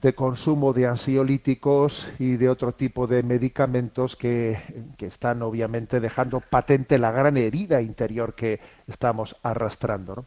[0.00, 4.58] de consumo de ansiolíticos y de otro tipo de medicamentos que,
[4.98, 10.24] están obviamente dejando patente la gran herida interior que estamos arrastrando.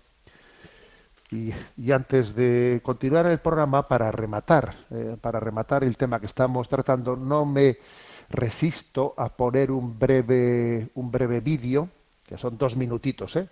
[1.31, 6.69] y antes de continuar el programa, para rematar, eh, para rematar el tema que estamos
[6.69, 7.77] tratando, no me
[8.29, 11.89] resisto a poner un breve, un breve vídeo,
[12.27, 13.47] que son dos minutitos, ¿eh?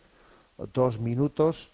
[0.74, 1.70] Dos minutos,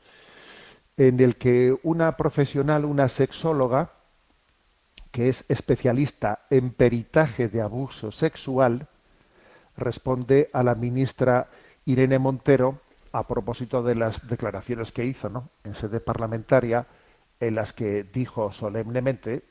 [0.98, 3.90] en el que una profesional, una sexóloga,
[5.12, 8.88] que es especialista en peritaje de abuso sexual,
[9.78, 11.48] responde a la ministra
[11.86, 15.50] Irene Montero a propósito de las declaraciones que hizo ¿no?
[15.64, 16.86] en sede parlamentaria,
[17.40, 19.44] en las que dijo solemnemente,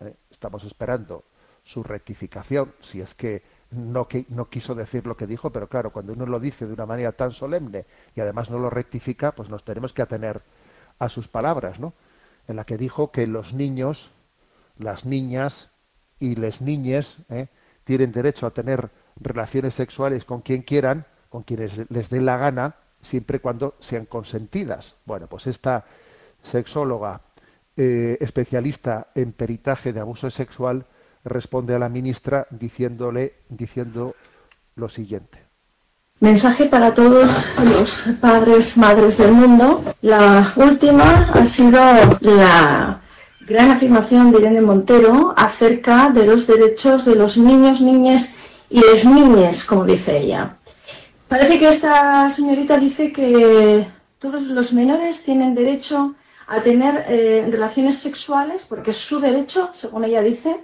[0.00, 1.22] eh, estamos esperando
[1.64, 5.90] su rectificación, si es que no, que no quiso decir lo que dijo, pero claro,
[5.90, 7.84] cuando uno lo dice de una manera tan solemne
[8.16, 10.40] y además no lo rectifica, pues nos tenemos que atener
[10.98, 11.92] a sus palabras, ¿no?
[12.48, 14.10] En la que dijo que los niños,
[14.78, 15.68] las niñas
[16.18, 17.46] y les niñes ¿eh?
[17.84, 18.90] tienen derecho a tener
[19.20, 24.06] relaciones sexuales con quien quieran, con quienes les dé la gana, siempre y cuando sean
[24.06, 24.96] consentidas.
[25.06, 25.84] Bueno, pues esta
[26.44, 27.20] sexóloga
[27.76, 30.84] eh, especialista en peritaje de abuso sexual
[31.24, 34.14] responde a la ministra diciéndole diciendo
[34.76, 35.38] lo siguiente.
[36.20, 37.30] Mensaje para todos
[37.64, 39.82] los padres, madres del mundo.
[40.02, 41.80] La última ha sido
[42.20, 43.00] la
[43.46, 48.32] gran afirmación de Irene Montero acerca de los derechos de los niños, niñas
[48.68, 50.56] y les niñes, como dice ella.
[51.26, 53.86] Parece que esta señorita dice que
[54.18, 56.14] todos los menores tienen derecho
[56.46, 60.56] a tener eh, relaciones sexuales, porque es su derecho, según ella dice,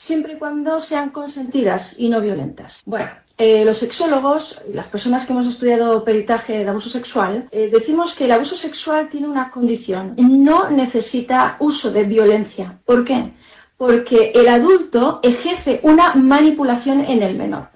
[0.00, 2.82] siempre y cuando sean consentidas y no violentas.
[2.86, 8.14] Bueno, eh, los sexólogos, las personas que hemos estudiado peritaje de abuso sexual, eh, decimos
[8.14, 12.78] que el abuso sexual tiene una condición, no necesita uso de violencia.
[12.86, 13.34] ¿Por qué?
[13.76, 17.68] Porque el adulto ejerce una manipulación en el menor.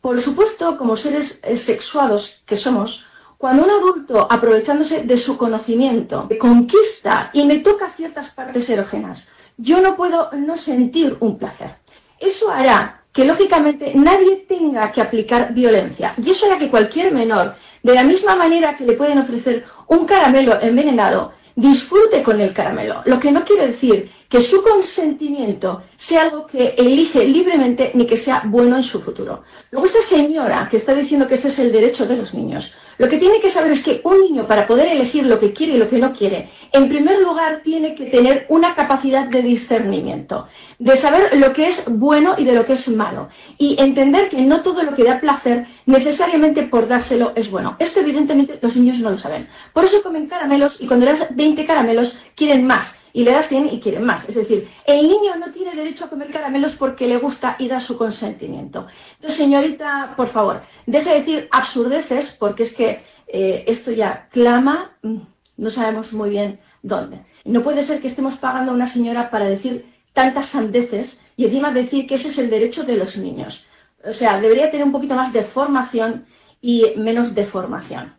[0.00, 3.06] Por supuesto, como seres eh, sexuados que somos,
[3.36, 9.28] cuando un adulto, aprovechándose de su conocimiento, me conquista y me toca ciertas partes erógenas,
[9.58, 11.76] yo no puedo no sentir un placer.
[12.18, 16.14] Eso hará que, lógicamente, nadie tenga que aplicar violencia.
[16.16, 20.06] Y eso hará que cualquier menor, de la misma manera que le pueden ofrecer un
[20.06, 23.02] caramelo envenenado, disfrute con el caramelo.
[23.04, 28.16] Lo que no quiere decir que su consentimiento sea algo que elige libremente ni que
[28.16, 29.42] sea bueno en su futuro.
[29.70, 33.08] Luego esta señora que está diciendo que este es el derecho de los niños, lo
[33.08, 35.78] que tiene que saber es que un niño para poder elegir lo que quiere y
[35.78, 40.48] lo que no quiere, en primer lugar tiene que tener una capacidad de discernimiento,
[40.78, 44.42] de saber lo que es bueno y de lo que es malo, y entender que
[44.42, 47.76] no todo lo que da placer necesariamente por dárselo es bueno.
[47.78, 49.48] Esto evidentemente los niños no lo saben.
[49.72, 53.72] Por eso comen caramelos y cuando das 20 caramelos quieren más y le das 100
[53.72, 54.28] y quieren más.
[54.28, 57.80] Es decir, el niño no tiene derecho a comer caramelos porque le gusta y da
[57.80, 58.86] su consentimiento.
[59.14, 64.96] Entonces, señorita, por favor, deje de decir absurdeces porque es que eh, esto ya clama,
[65.02, 65.18] mm,
[65.56, 67.24] no sabemos muy bien dónde.
[67.44, 71.72] No puede ser que estemos pagando a una señora para decir tantas sandeces y encima
[71.72, 73.66] decir que ese es el derecho de los niños.
[74.04, 76.26] O sea, debería tener un poquito más de formación
[76.60, 78.14] y menos de formación.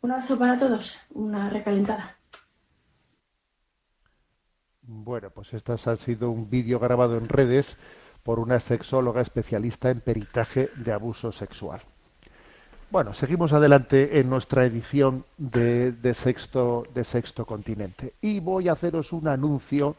[0.00, 2.17] Un abrazo para todos, una recalentada.
[4.90, 7.66] Bueno, pues este ha sido un vídeo grabado en redes
[8.24, 11.82] por una sexóloga especialista en peritaje de abuso sexual.
[12.90, 18.14] Bueno, seguimos adelante en nuestra edición de, de sexto, de sexto Continente.
[18.22, 19.94] Y voy a haceros un anuncio,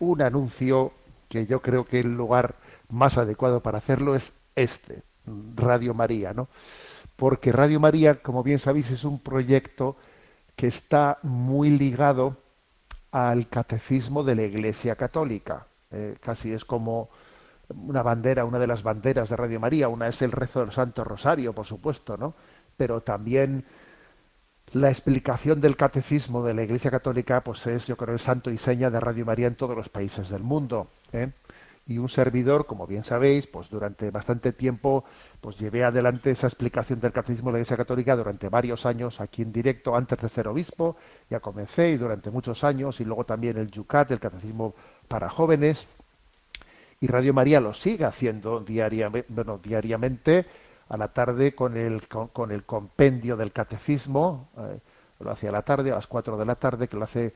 [0.00, 0.92] un anuncio
[1.30, 2.56] que yo creo que el lugar
[2.90, 5.02] más adecuado para hacerlo es este,
[5.56, 6.48] Radio María, ¿no?
[7.16, 9.96] Porque Radio María, como bien sabéis, es un proyecto
[10.56, 12.43] que está muy ligado
[13.14, 15.64] al catecismo de la Iglesia Católica.
[15.92, 17.10] Eh, casi es como
[17.68, 19.88] una bandera, una de las banderas de Radio María.
[19.88, 22.34] Una es el rezo del Santo Rosario, por supuesto, ¿no?
[22.76, 23.64] Pero también
[24.72, 28.58] la explicación del catecismo de la Iglesia Católica, pues es, yo creo, el santo y
[28.58, 30.88] seña de Radio María en todos los países del mundo.
[31.12, 31.30] ¿eh?
[31.86, 35.04] Y un servidor, como bien sabéis, pues durante bastante tiempo,
[35.40, 39.42] pues llevé adelante esa explicación del catecismo de la Iglesia Católica durante varios años aquí
[39.42, 40.96] en directo, antes de ser obispo,
[41.28, 44.74] ya comencé y durante muchos años, y luego también el Yucat, el catecismo
[45.08, 45.86] para jóvenes,
[47.00, 50.46] y Radio María lo sigue haciendo diariamente, bueno, diariamente
[50.88, 54.78] a la tarde con el, con, con el compendio del catecismo, eh,
[55.20, 57.32] lo hace a la tarde, a las 4 de la tarde, que lo hace eh,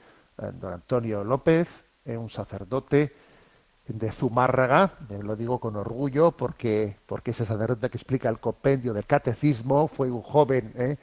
[0.54, 1.68] don Antonio López,
[2.06, 3.12] eh, un sacerdote
[3.88, 9.06] de Zumárraga, lo digo con orgullo porque, porque ese sacerdote que explica el compendio del
[9.06, 9.88] catecismo.
[9.88, 10.96] Fue un joven, eh,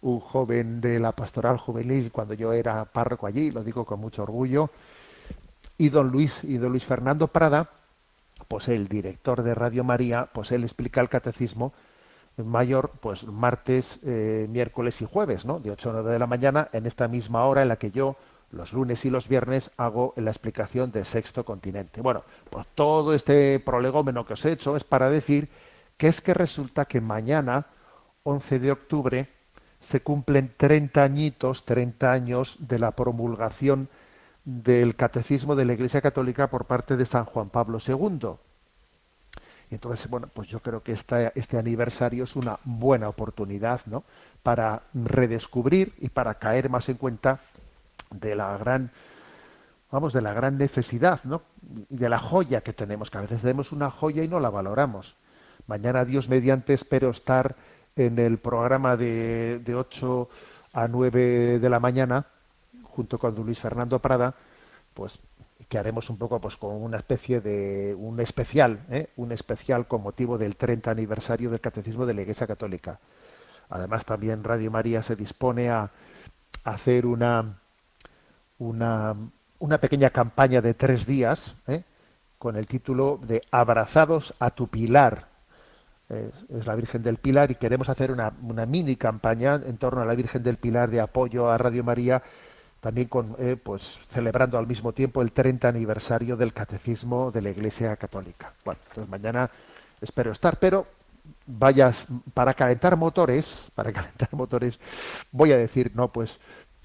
[0.00, 4.22] un joven de la pastoral juvenil cuando yo era párroco allí, lo digo con mucho
[4.22, 4.70] orgullo,
[5.76, 7.68] y don Luis, y don Luis Fernando Prada,
[8.48, 11.72] pues el director de Radio María, pues él explica el catecismo
[12.38, 15.58] mayor, pues martes, eh, miércoles y jueves, ¿no?
[15.58, 18.16] De 8 a 9 de la mañana, en esta misma hora en la que yo,
[18.52, 22.00] los lunes y los viernes, hago la explicación del sexto continente.
[22.00, 25.48] Bueno, pues todo este prolegómeno que os he hecho es para decir
[25.96, 27.66] que es que resulta que mañana,
[28.24, 29.28] 11 de octubre,
[29.88, 33.88] se cumplen 30 añitos, 30 años de la promulgación
[34.44, 38.30] del catecismo de la Iglesia Católica por parte de San Juan Pablo II.
[39.70, 44.02] Y entonces, bueno, pues yo creo que esta, este aniversario es una buena oportunidad, ¿no?
[44.42, 47.38] Para redescubrir y para caer más en cuenta
[48.10, 48.90] de la gran,
[49.90, 51.42] vamos, de la gran necesidad, ¿no?
[51.88, 55.14] De la joya que tenemos, que a veces tenemos una joya y no la valoramos.
[55.66, 57.54] Mañana, Dios mediante, espero estar
[57.96, 60.28] en el programa de, de 8
[60.72, 62.24] a 9 de la mañana,
[62.84, 64.34] junto con Luis Fernando Prada,
[64.94, 65.18] pues
[65.68, 69.08] que haremos un poco pues con una especie de un especial, ¿eh?
[69.16, 72.98] un especial con motivo del 30 aniversario del Catecismo de la Iglesia Católica.
[73.68, 75.88] Además también Radio María se dispone a,
[76.64, 77.59] hacer una,
[78.60, 79.16] una,
[79.58, 81.82] una pequeña campaña de tres días ¿eh?
[82.38, 85.24] con el título de Abrazados a tu Pilar.
[86.08, 90.02] Eh, es la Virgen del Pilar y queremos hacer una, una mini campaña en torno
[90.02, 92.22] a la Virgen del Pilar de apoyo a Radio María
[92.80, 97.50] también con, eh, pues, celebrando al mismo tiempo el 30 aniversario del Catecismo de la
[97.50, 98.52] Iglesia Católica.
[98.64, 99.50] Bueno, entonces mañana
[100.00, 100.86] espero estar, pero
[101.46, 104.78] vayas para calentar motores, para calentar motores,
[105.30, 106.38] voy a decir, no, pues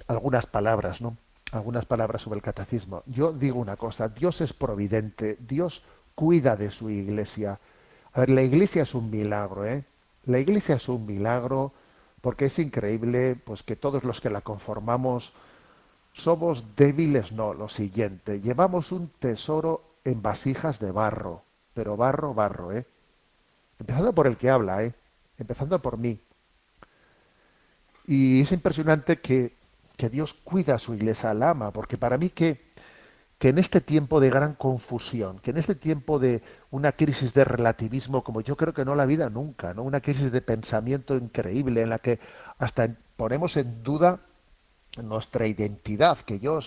[0.07, 1.15] algunas palabras, ¿no?
[1.55, 3.01] Algunas palabras sobre el catecismo.
[3.05, 5.83] Yo digo una cosa, Dios es providente, Dios
[6.13, 7.57] cuida de su iglesia.
[8.13, 9.85] A ver, la iglesia es un milagro, ¿eh?
[10.25, 11.71] La iglesia es un milagro
[12.19, 15.31] porque es increíble, pues que todos los que la conformamos
[16.13, 21.41] somos débiles, no, lo siguiente, llevamos un tesoro en vasijas de barro,
[21.73, 22.85] pero barro, barro, ¿eh?
[23.79, 24.93] Empezando por el que habla, ¿eh?
[25.37, 26.19] Empezando por mí.
[28.07, 29.53] Y es impresionante que,
[29.97, 32.59] que Dios cuida a su iglesia, la ama, porque para mí que,
[33.39, 36.41] que en este tiempo de gran confusión, que en este tiempo de
[36.71, 39.83] una crisis de relativismo, como yo creo que no la habido nunca, ¿no?
[39.83, 42.19] Una crisis de pensamiento increíble en la que
[42.59, 44.19] hasta ponemos en duda
[45.01, 46.59] nuestra identidad, que yo,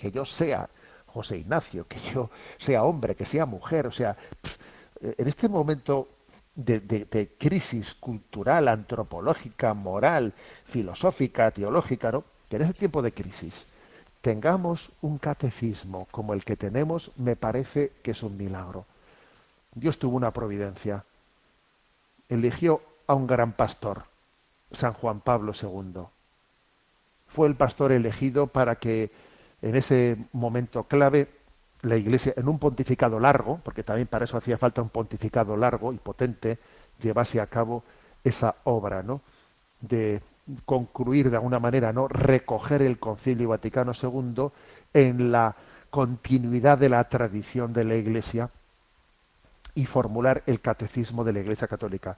[0.00, 0.68] que yo sea
[1.06, 4.16] José Ignacio, que yo sea hombre, que sea mujer, o sea,
[5.00, 6.08] en este momento
[6.54, 10.32] de, de- de crisis cultural, antropológica, moral,
[10.66, 12.24] filosófica, teológica, ¿no?
[12.52, 13.54] Que en ese tiempo de crisis
[14.20, 18.84] tengamos un catecismo como el que tenemos, me parece que es un milagro.
[19.74, 21.02] Dios tuvo una providencia.
[22.28, 24.02] Eligió a un gran pastor,
[24.70, 26.02] San Juan Pablo II.
[27.28, 29.10] Fue el pastor elegido para que
[29.62, 31.28] en ese momento clave
[31.80, 35.94] la Iglesia, en un pontificado largo, porque también para eso hacía falta un pontificado largo
[35.94, 36.58] y potente,
[37.02, 37.82] llevase a cabo
[38.22, 39.22] esa obra, ¿no?
[39.80, 40.20] De
[40.64, 42.08] concluir de alguna manera, ¿no?
[42.08, 44.48] Recoger el Concilio Vaticano II
[44.94, 45.54] en la
[45.90, 48.50] continuidad de la tradición de la Iglesia
[49.74, 52.16] y formular el catecismo de la Iglesia Católica.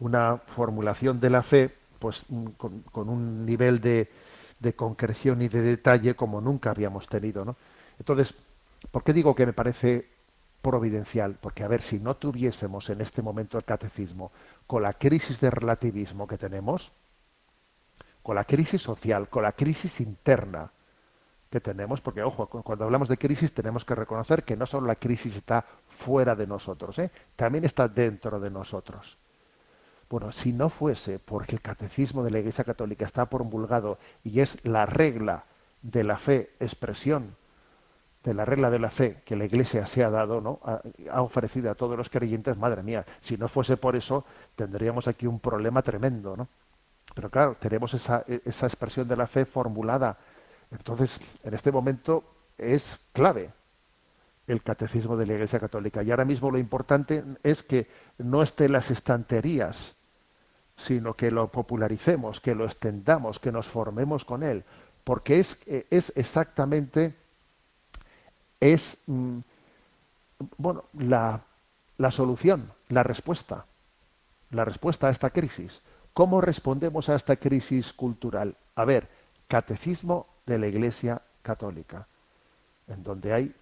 [0.00, 2.22] Una formulación de la fe, pues
[2.56, 4.08] con, con un nivel de,
[4.62, 7.56] de concreción y de detalle como nunca habíamos tenido, ¿no?
[7.98, 8.34] Entonces,
[8.90, 10.06] ¿por qué digo que me parece
[10.62, 11.36] providencial?
[11.40, 14.30] Porque, a ver, si no tuviésemos en este momento el catecismo,
[14.66, 16.90] con la crisis de relativismo que tenemos,
[18.22, 20.70] con la crisis social, con la crisis interna
[21.50, 24.86] que tenemos, porque ojo, cu- cuando hablamos de crisis tenemos que reconocer que no solo
[24.86, 25.64] la crisis está
[25.98, 27.10] fuera de nosotros, ¿eh?
[27.36, 29.16] también está dentro de nosotros.
[30.08, 34.58] Bueno, si no fuese porque el catecismo de la Iglesia Católica está promulgado y es
[34.64, 35.44] la regla
[35.82, 37.34] de la fe, expresión
[38.24, 40.60] de la regla de la fe que la Iglesia se ha dado, ¿no?
[41.10, 45.26] Ha ofrecido a todos los creyentes, madre mía, si no fuese por eso, tendríamos aquí
[45.26, 46.46] un problema tremendo, ¿no?
[47.14, 50.16] Pero claro, tenemos esa, esa expresión de la fe formulada.
[50.70, 52.24] Entonces, en este momento
[52.58, 52.82] es
[53.12, 53.50] clave
[54.46, 56.02] el catecismo de la Iglesia Católica.
[56.02, 57.86] Y ahora mismo lo importante es que
[58.18, 59.76] no esté en las estanterías,
[60.76, 64.64] sino que lo popularicemos, que lo extendamos, que nos formemos con él,
[65.04, 67.14] porque es, eh, es exactamente
[68.60, 69.38] es mm,
[70.56, 71.40] bueno la,
[71.98, 73.64] la solución, la respuesta,
[74.50, 75.80] la respuesta a esta crisis.
[76.14, 78.54] ¿Cómo respondemos a esta crisis cultural?
[78.76, 79.08] A ver,
[79.48, 82.06] catecismo de la Iglesia Católica,
[82.88, 83.52] en donde hay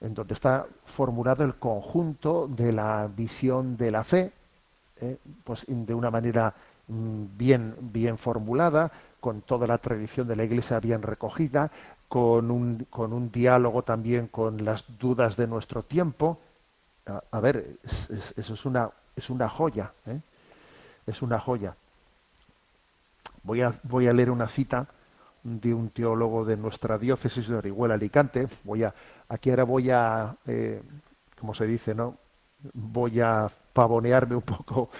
[0.00, 4.32] en donde está formulado el conjunto de la visión de la fe,
[5.00, 6.52] eh, pues de una manera
[6.88, 8.90] mm, bien, bien formulada,
[9.20, 11.70] con toda la tradición de la Iglesia bien recogida,
[12.08, 16.38] con un, con un diálogo también con las dudas de nuestro tiempo.
[17.30, 20.18] A, ver, es- es- eso es una, es una joya, ¿eh?
[21.06, 21.74] Es una joya.
[23.42, 24.86] Voy a, voy a leer una cita
[25.42, 28.48] de un teólogo de nuestra diócesis de Orihuela Alicante.
[28.64, 28.94] Voy a,
[29.28, 30.80] aquí ahora voy a, eh,
[31.38, 32.14] como se dice, ¿no?
[32.74, 34.90] Voy a pavonearme un poco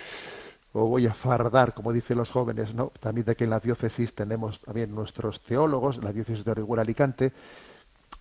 [0.75, 2.91] o voy a fardar, como dicen los jóvenes, ¿no?
[3.01, 7.33] También de que en la diócesis tenemos también nuestros teólogos, la diócesis de Orihuela Alicante,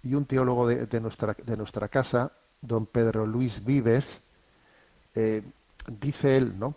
[0.03, 4.19] y un teólogo de, nuestra casa, don Pedro Luis Vives,
[5.15, 5.43] eh,
[5.87, 6.75] dice él, ¿no?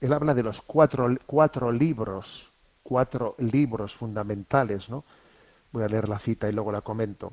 [0.00, 2.50] Él habla de los cuatro, cuatro libros,
[2.82, 5.04] cuatro libros fundamentales, ¿no?
[5.72, 7.32] Voy a leer la cita y luego la comento.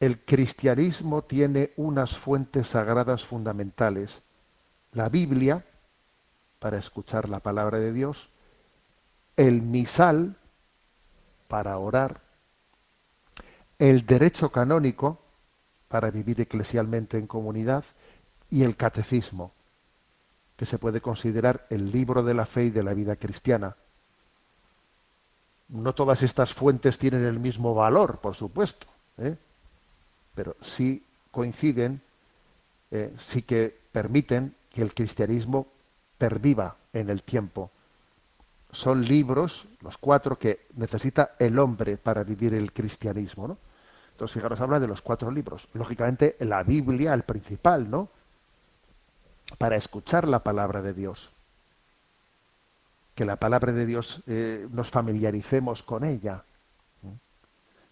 [0.00, 4.20] El cristianismo tiene unas fuentes sagradas fundamentales.
[4.92, 5.64] La Biblia,
[6.58, 8.28] para escuchar la palabra de Dios,
[9.36, 10.36] el misal,
[11.48, 12.20] para orar,
[13.78, 15.18] el derecho canónico,
[15.88, 17.84] para vivir eclesialmente en comunidad,
[18.50, 19.52] y el catecismo,
[20.62, 23.74] que se puede considerar el libro de la fe y de la vida cristiana.
[25.70, 28.86] No todas estas fuentes tienen el mismo valor, por supuesto,
[29.18, 29.34] ¿eh?
[30.36, 32.00] pero sí coinciden,
[32.92, 35.66] eh, sí que permiten que el cristianismo
[36.16, 37.72] perviva en el tiempo.
[38.70, 43.58] Son libros, los cuatro, que necesita el hombre para vivir el cristianismo, ¿no?
[44.12, 45.66] Entonces, fijaros, habla de los cuatro libros.
[45.74, 48.10] Lógicamente, la Biblia, el principal, ¿no?
[49.58, 51.30] Para escuchar la palabra de Dios.
[53.14, 56.42] Que la palabra de Dios eh, nos familiaricemos con ella.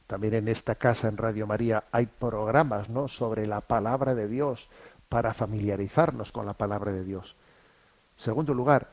[0.06, 3.06] También en esta casa, en Radio María, hay programas, ¿no?
[3.06, 4.66] Sobre la palabra de Dios,
[5.08, 7.36] para familiarizarnos con la palabra de Dios.
[8.18, 8.88] Segundo lugar,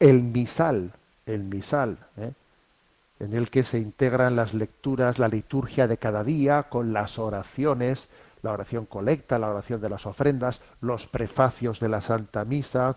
[0.00, 0.92] el misal,
[1.26, 2.32] el misal, ¿eh?
[3.20, 8.08] en el que se integran las lecturas, la liturgia de cada día, con las oraciones,
[8.42, 12.94] la oración colecta, la oración de las ofrendas, los prefacios de la Santa Misa,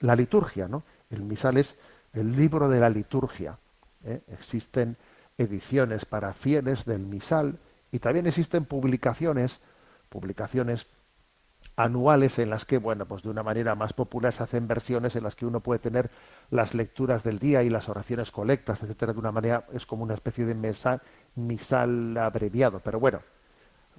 [0.00, 0.82] la liturgia, ¿no?
[1.10, 1.74] El misal es
[2.12, 3.56] el libro de la liturgia.
[4.04, 4.20] ¿eh?
[4.28, 4.96] Existen
[5.38, 7.58] ediciones para fieles del misal
[7.92, 9.58] y también existen publicaciones,
[10.08, 10.86] publicaciones
[11.76, 15.24] anuales en las que, bueno, pues de una manera más popular se hacen versiones en
[15.24, 16.10] las que uno puede tener
[16.50, 20.14] las lecturas del día y las oraciones colectas, etcétera, de una manera, es como una
[20.14, 21.00] especie de mesa,
[21.34, 22.78] misal abreviado.
[22.78, 23.20] Pero bueno,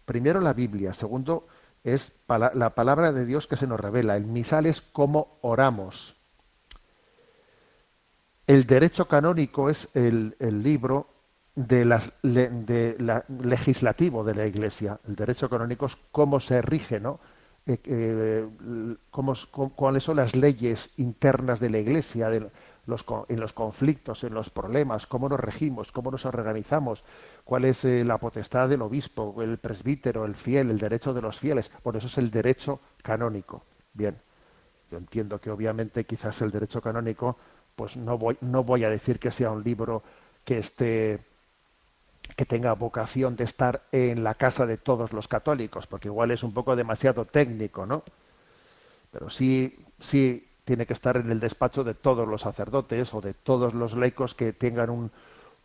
[0.06, 1.45] primero la Biblia, segundo
[1.84, 4.16] es la palabra de Dios que se nos revela.
[4.16, 6.16] El misal es cómo oramos.
[8.47, 11.08] El derecho canónico es el, libro
[11.56, 14.99] de las, legislativo de la Iglesia.
[15.08, 17.20] El derecho canónico es cómo se rige, ¿no?
[17.68, 18.47] Eh, eh,
[19.76, 25.30] cuáles son las leyes internas de la Iglesia, en los conflictos, en los problemas, cómo
[25.30, 27.03] nos regimos, cómo nos organizamos,
[27.46, 31.39] cuál es eh, la potestad del obispo, el presbítero, el fiel, el derecho de los
[31.39, 31.72] fieles.
[31.84, 33.64] Bueno, eso es el derecho canónico.
[33.93, 34.18] Bien,
[34.91, 37.38] yo entiendo que obviamente quizás el derecho canónico,
[37.76, 40.04] pues no voy, no voy a decir que sea un libro
[40.43, 41.20] que esté
[42.36, 46.41] que tenga vocación de estar en la casa de todos los católicos, porque igual es
[46.41, 48.02] un poco demasiado técnico, ¿no?
[49.12, 53.36] Pero sí, sí tiene que estar en el despacho de todos los sacerdotes o de
[53.36, 55.12] todos los laicos que tengan un,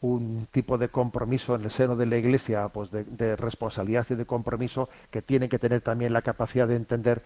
[0.01, 4.25] un tipo de compromiso en el seno de la Iglesia, pues de, responsabilidad y de
[4.25, 7.23] compromiso, que tienen que tener también la capacidad de entender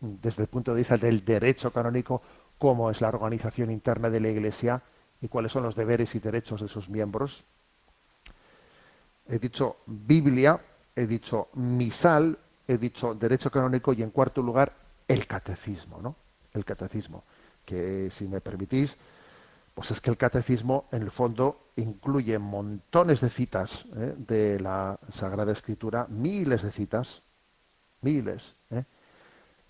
[0.00, 2.22] desde el punto de vista del derecho canónico
[2.58, 4.82] cómo es la organización interna de la Iglesia
[5.20, 7.44] y cuáles son los deberes y derechos de sus miembros.
[9.28, 10.58] He dicho Biblia,
[10.94, 14.72] he dicho misal, he dicho derecho canónico y en cuarto lugar
[15.06, 16.16] el catecismo, ¿no?
[16.52, 17.22] El catecismo,
[17.64, 18.96] que si me permitís,
[19.76, 24.14] pues es que el catecismo en el fondo incluye montones de citas ¿eh?
[24.16, 27.20] de la Sagrada Escritura, miles de citas,
[28.00, 28.54] miles.
[28.70, 28.84] ¿eh?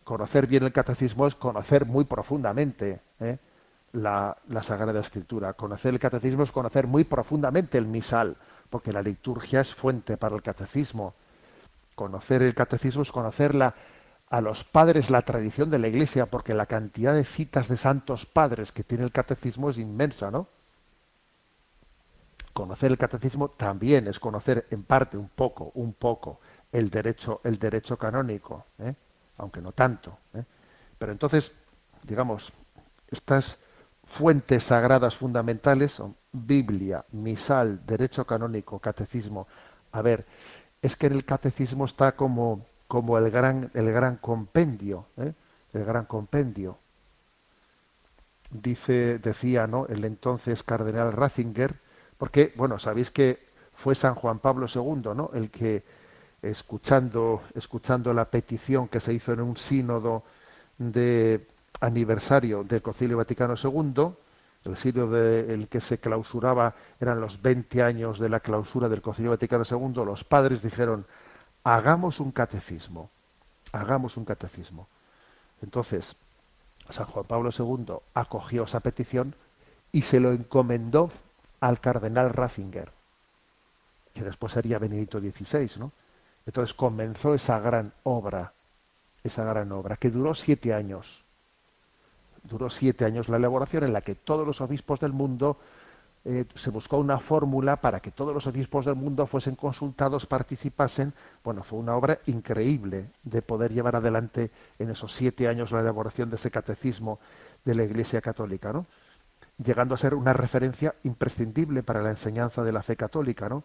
[0.05, 3.37] Conocer bien el catecismo es conocer muy profundamente ¿eh?
[3.95, 5.55] la, la Sagrada Escritura.
[5.55, 8.37] Conocer el catecismo es conocer muy profundamente el misal,
[8.71, 11.15] porque la liturgia es fuente para el catecismo.
[11.97, 13.75] Conocer el catecismo es conocer la,
[14.29, 18.27] a los padres la tradición de la Iglesia, porque la cantidad de citas de santos
[18.27, 20.49] padres que tiene el catecismo es inmensa, ¿no?
[22.53, 26.41] Conocer el catecismo también es conocer en parte, un poco, un poco,
[26.73, 28.95] el derecho, el derecho canónico, ¿eh?
[29.39, 30.17] aunque no tanto.
[30.35, 30.43] ¿eh?
[30.99, 31.53] Pero entonces,
[32.03, 32.53] digamos,
[33.11, 33.59] estas
[34.07, 39.47] fuentes sagradas fundamentales son Biblia, misal, derecho canónico, catecismo.
[39.93, 40.27] A ver,
[40.83, 45.33] es que en el catecismo está como, como el gran, el gran compendio, ¿eh?
[45.73, 46.79] el gran compendio.
[48.51, 49.87] Dice, decía, ¿no?
[49.87, 51.75] El entonces cardenal Ratzinger,
[52.19, 53.39] porque, bueno, sabéis que
[53.75, 55.31] fue San Juan Pablo II, ¿no?
[55.35, 55.83] El que
[56.43, 60.23] escuchando, escuchando la petición que se hizo en un sínodo
[60.79, 61.47] de
[61.81, 64.11] aniversario del Concilio Vaticano II,
[64.65, 69.03] el sínodo de, el que se clausuraba eran los 20 años de la clausura del
[69.03, 71.05] Concilio Vaticano II, los padres dijeron,
[71.67, 73.11] hagamos un catecismo,
[73.73, 74.87] hagamos un catecismo.
[75.63, 76.15] Entonces,
[76.91, 79.35] San Juan Pablo II acogió esa petición
[79.91, 81.11] y se lo encomendó
[81.61, 82.93] al cardenal Ratzinger,
[84.15, 85.91] que después sería Benedicto XVI, ¿no?
[86.47, 88.53] Entonces comenzó esa gran obra,
[89.25, 91.25] esa gran obra, que duró siete años.
[92.45, 95.59] Duró siete años la elaboración en la que todos los obispos del mundo
[96.29, 101.13] eh, se buscó una fórmula para que todos los obispos del mundo fuesen consultados, participasen.
[101.45, 104.51] Bueno, fue una obra increíble de poder llevar adelante
[104.81, 107.21] en esos siete años la elaboración de ese catecismo
[107.65, 108.87] de la Iglesia Católica, ¿no?
[109.65, 113.63] Llegando a ser una referencia imprescindible para la enseñanza de la fe católica, ¿no?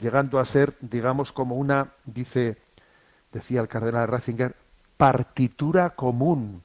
[0.00, 2.58] Llegando a ser, digamos, como una, dice,
[3.32, 4.54] decía el cardenal Ratzinger,
[4.96, 6.62] partitura común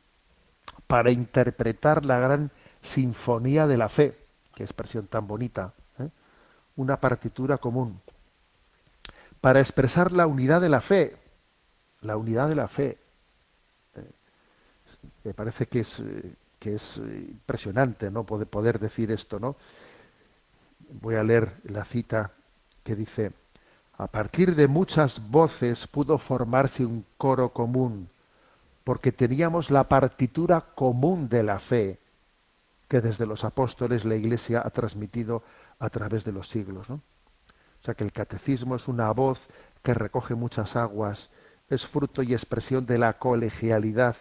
[0.85, 2.51] para interpretar la gran
[2.83, 4.13] sinfonía de la fe.
[4.55, 5.73] Qué expresión tan bonita.
[5.99, 6.09] ¿eh?
[6.75, 7.99] Una partitura común.
[9.41, 11.15] Para expresar la unidad de la fe.
[12.01, 12.97] La unidad de la fe.
[13.95, 14.11] Eh,
[15.23, 15.97] me parece que es,
[16.59, 18.23] que es impresionante ¿no?
[18.23, 19.39] poder, poder decir esto.
[19.39, 19.55] ¿no?
[21.01, 22.31] Voy a leer la cita
[22.83, 23.31] que dice,
[23.97, 28.09] a partir de muchas voces pudo formarse un coro común,
[28.83, 31.97] porque teníamos la partitura común de la fe
[32.87, 35.43] que desde los apóstoles la Iglesia ha transmitido
[35.79, 36.89] a través de los siglos.
[36.89, 36.99] O
[37.83, 39.39] sea que el catecismo es una voz
[39.83, 41.29] que recoge muchas aguas,
[41.69, 44.15] es fruto y expresión de la colegialidad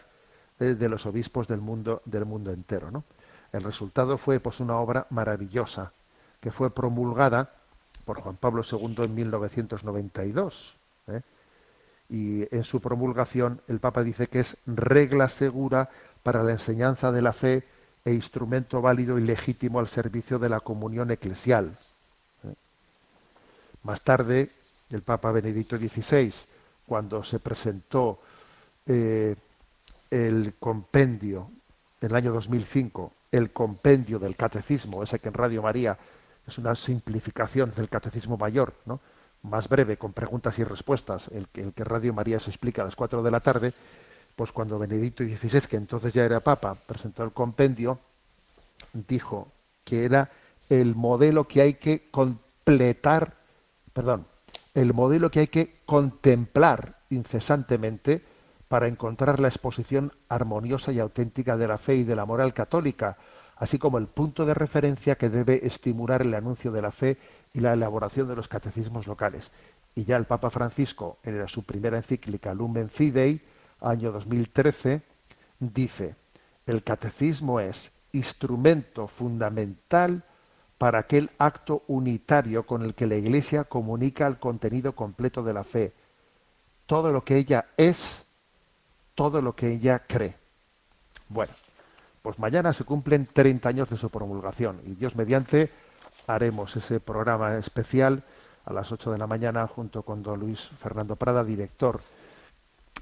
[0.58, 2.90] de, de los obispos del mundo, del mundo entero.
[2.90, 3.04] ¿no?
[3.52, 5.92] El resultado fue pues una obra maravillosa
[6.40, 7.50] que fue promulgada
[8.04, 10.74] por Juan Pablo II en 1992.
[11.08, 11.20] ¿eh?
[12.10, 15.88] Y en su promulgación el Papa dice que es regla segura
[16.22, 17.64] para la enseñanza de la fe
[18.04, 21.76] e instrumento válido y legítimo al servicio de la comunión eclesial.
[22.44, 22.54] ¿eh?
[23.84, 24.50] Más tarde,
[24.90, 26.32] el Papa Benedicto XVI,
[26.86, 28.18] cuando se presentó
[28.86, 29.36] eh,
[30.10, 31.48] el compendio,
[32.00, 35.96] en el año 2005, el compendio del catecismo, ese que en Radio María
[36.46, 39.00] es una simplificación del catecismo mayor, ¿no?
[39.42, 42.84] más breve, con preguntas y respuestas, el que, el que Radio María se explica a
[42.84, 43.72] las 4 de la tarde,
[44.36, 47.98] pues cuando Benedicto XVI, que entonces ya era Papa, presentó el compendio,
[48.92, 49.48] dijo
[49.84, 50.30] que era
[50.68, 53.34] el modelo que hay que completar,
[53.92, 54.24] perdón,
[54.74, 58.22] el modelo que hay que contemplar incesantemente
[58.68, 63.18] para encontrar la exposición armoniosa y auténtica de la fe y de la moral católica,
[63.56, 67.18] así como el punto de referencia que debe estimular el anuncio de la fe
[67.52, 69.50] y la elaboración de los catecismos locales.
[69.94, 73.42] Y ya el Papa Francisco, en su primera encíclica Lumen Fidei,
[73.82, 75.02] año 2013,
[75.60, 76.14] dice,
[76.66, 80.22] el catecismo es instrumento fundamental
[80.78, 85.64] para aquel acto unitario con el que la Iglesia comunica el contenido completo de la
[85.64, 85.92] fe,
[86.86, 88.24] todo lo que ella es,
[89.14, 90.34] todo lo que ella cree.
[91.28, 91.52] Bueno,
[92.22, 95.70] pues mañana se cumplen 30 años de su promulgación y Dios mediante
[96.26, 98.22] haremos ese programa especial
[98.64, 102.00] a las 8 de la mañana junto con don Luis Fernando Prada, director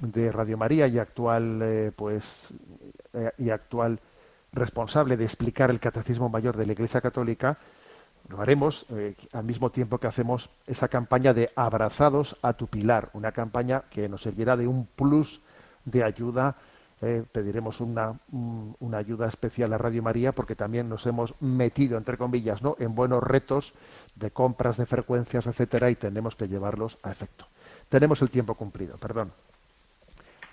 [0.00, 2.24] de Radio María y actual eh, pues
[3.14, 3.98] eh, y actual
[4.52, 7.56] responsable de explicar el catecismo mayor de la Iglesia Católica,
[8.28, 13.10] lo haremos eh, al mismo tiempo que hacemos esa campaña de abrazados a tu pilar,
[13.12, 15.40] una campaña que nos servirá de un plus
[15.84, 16.54] de ayuda.
[17.02, 21.96] eh, pediremos una, un- una ayuda especial a Radio María porque también nos hemos metido,
[21.96, 22.76] entre comillas, ¿no?
[22.78, 23.72] en buenos retos
[24.16, 27.46] de compras de frecuencias, etcétera, y tenemos que llevarlos a efecto.
[27.88, 29.32] Tenemos el tiempo cumplido, perdón.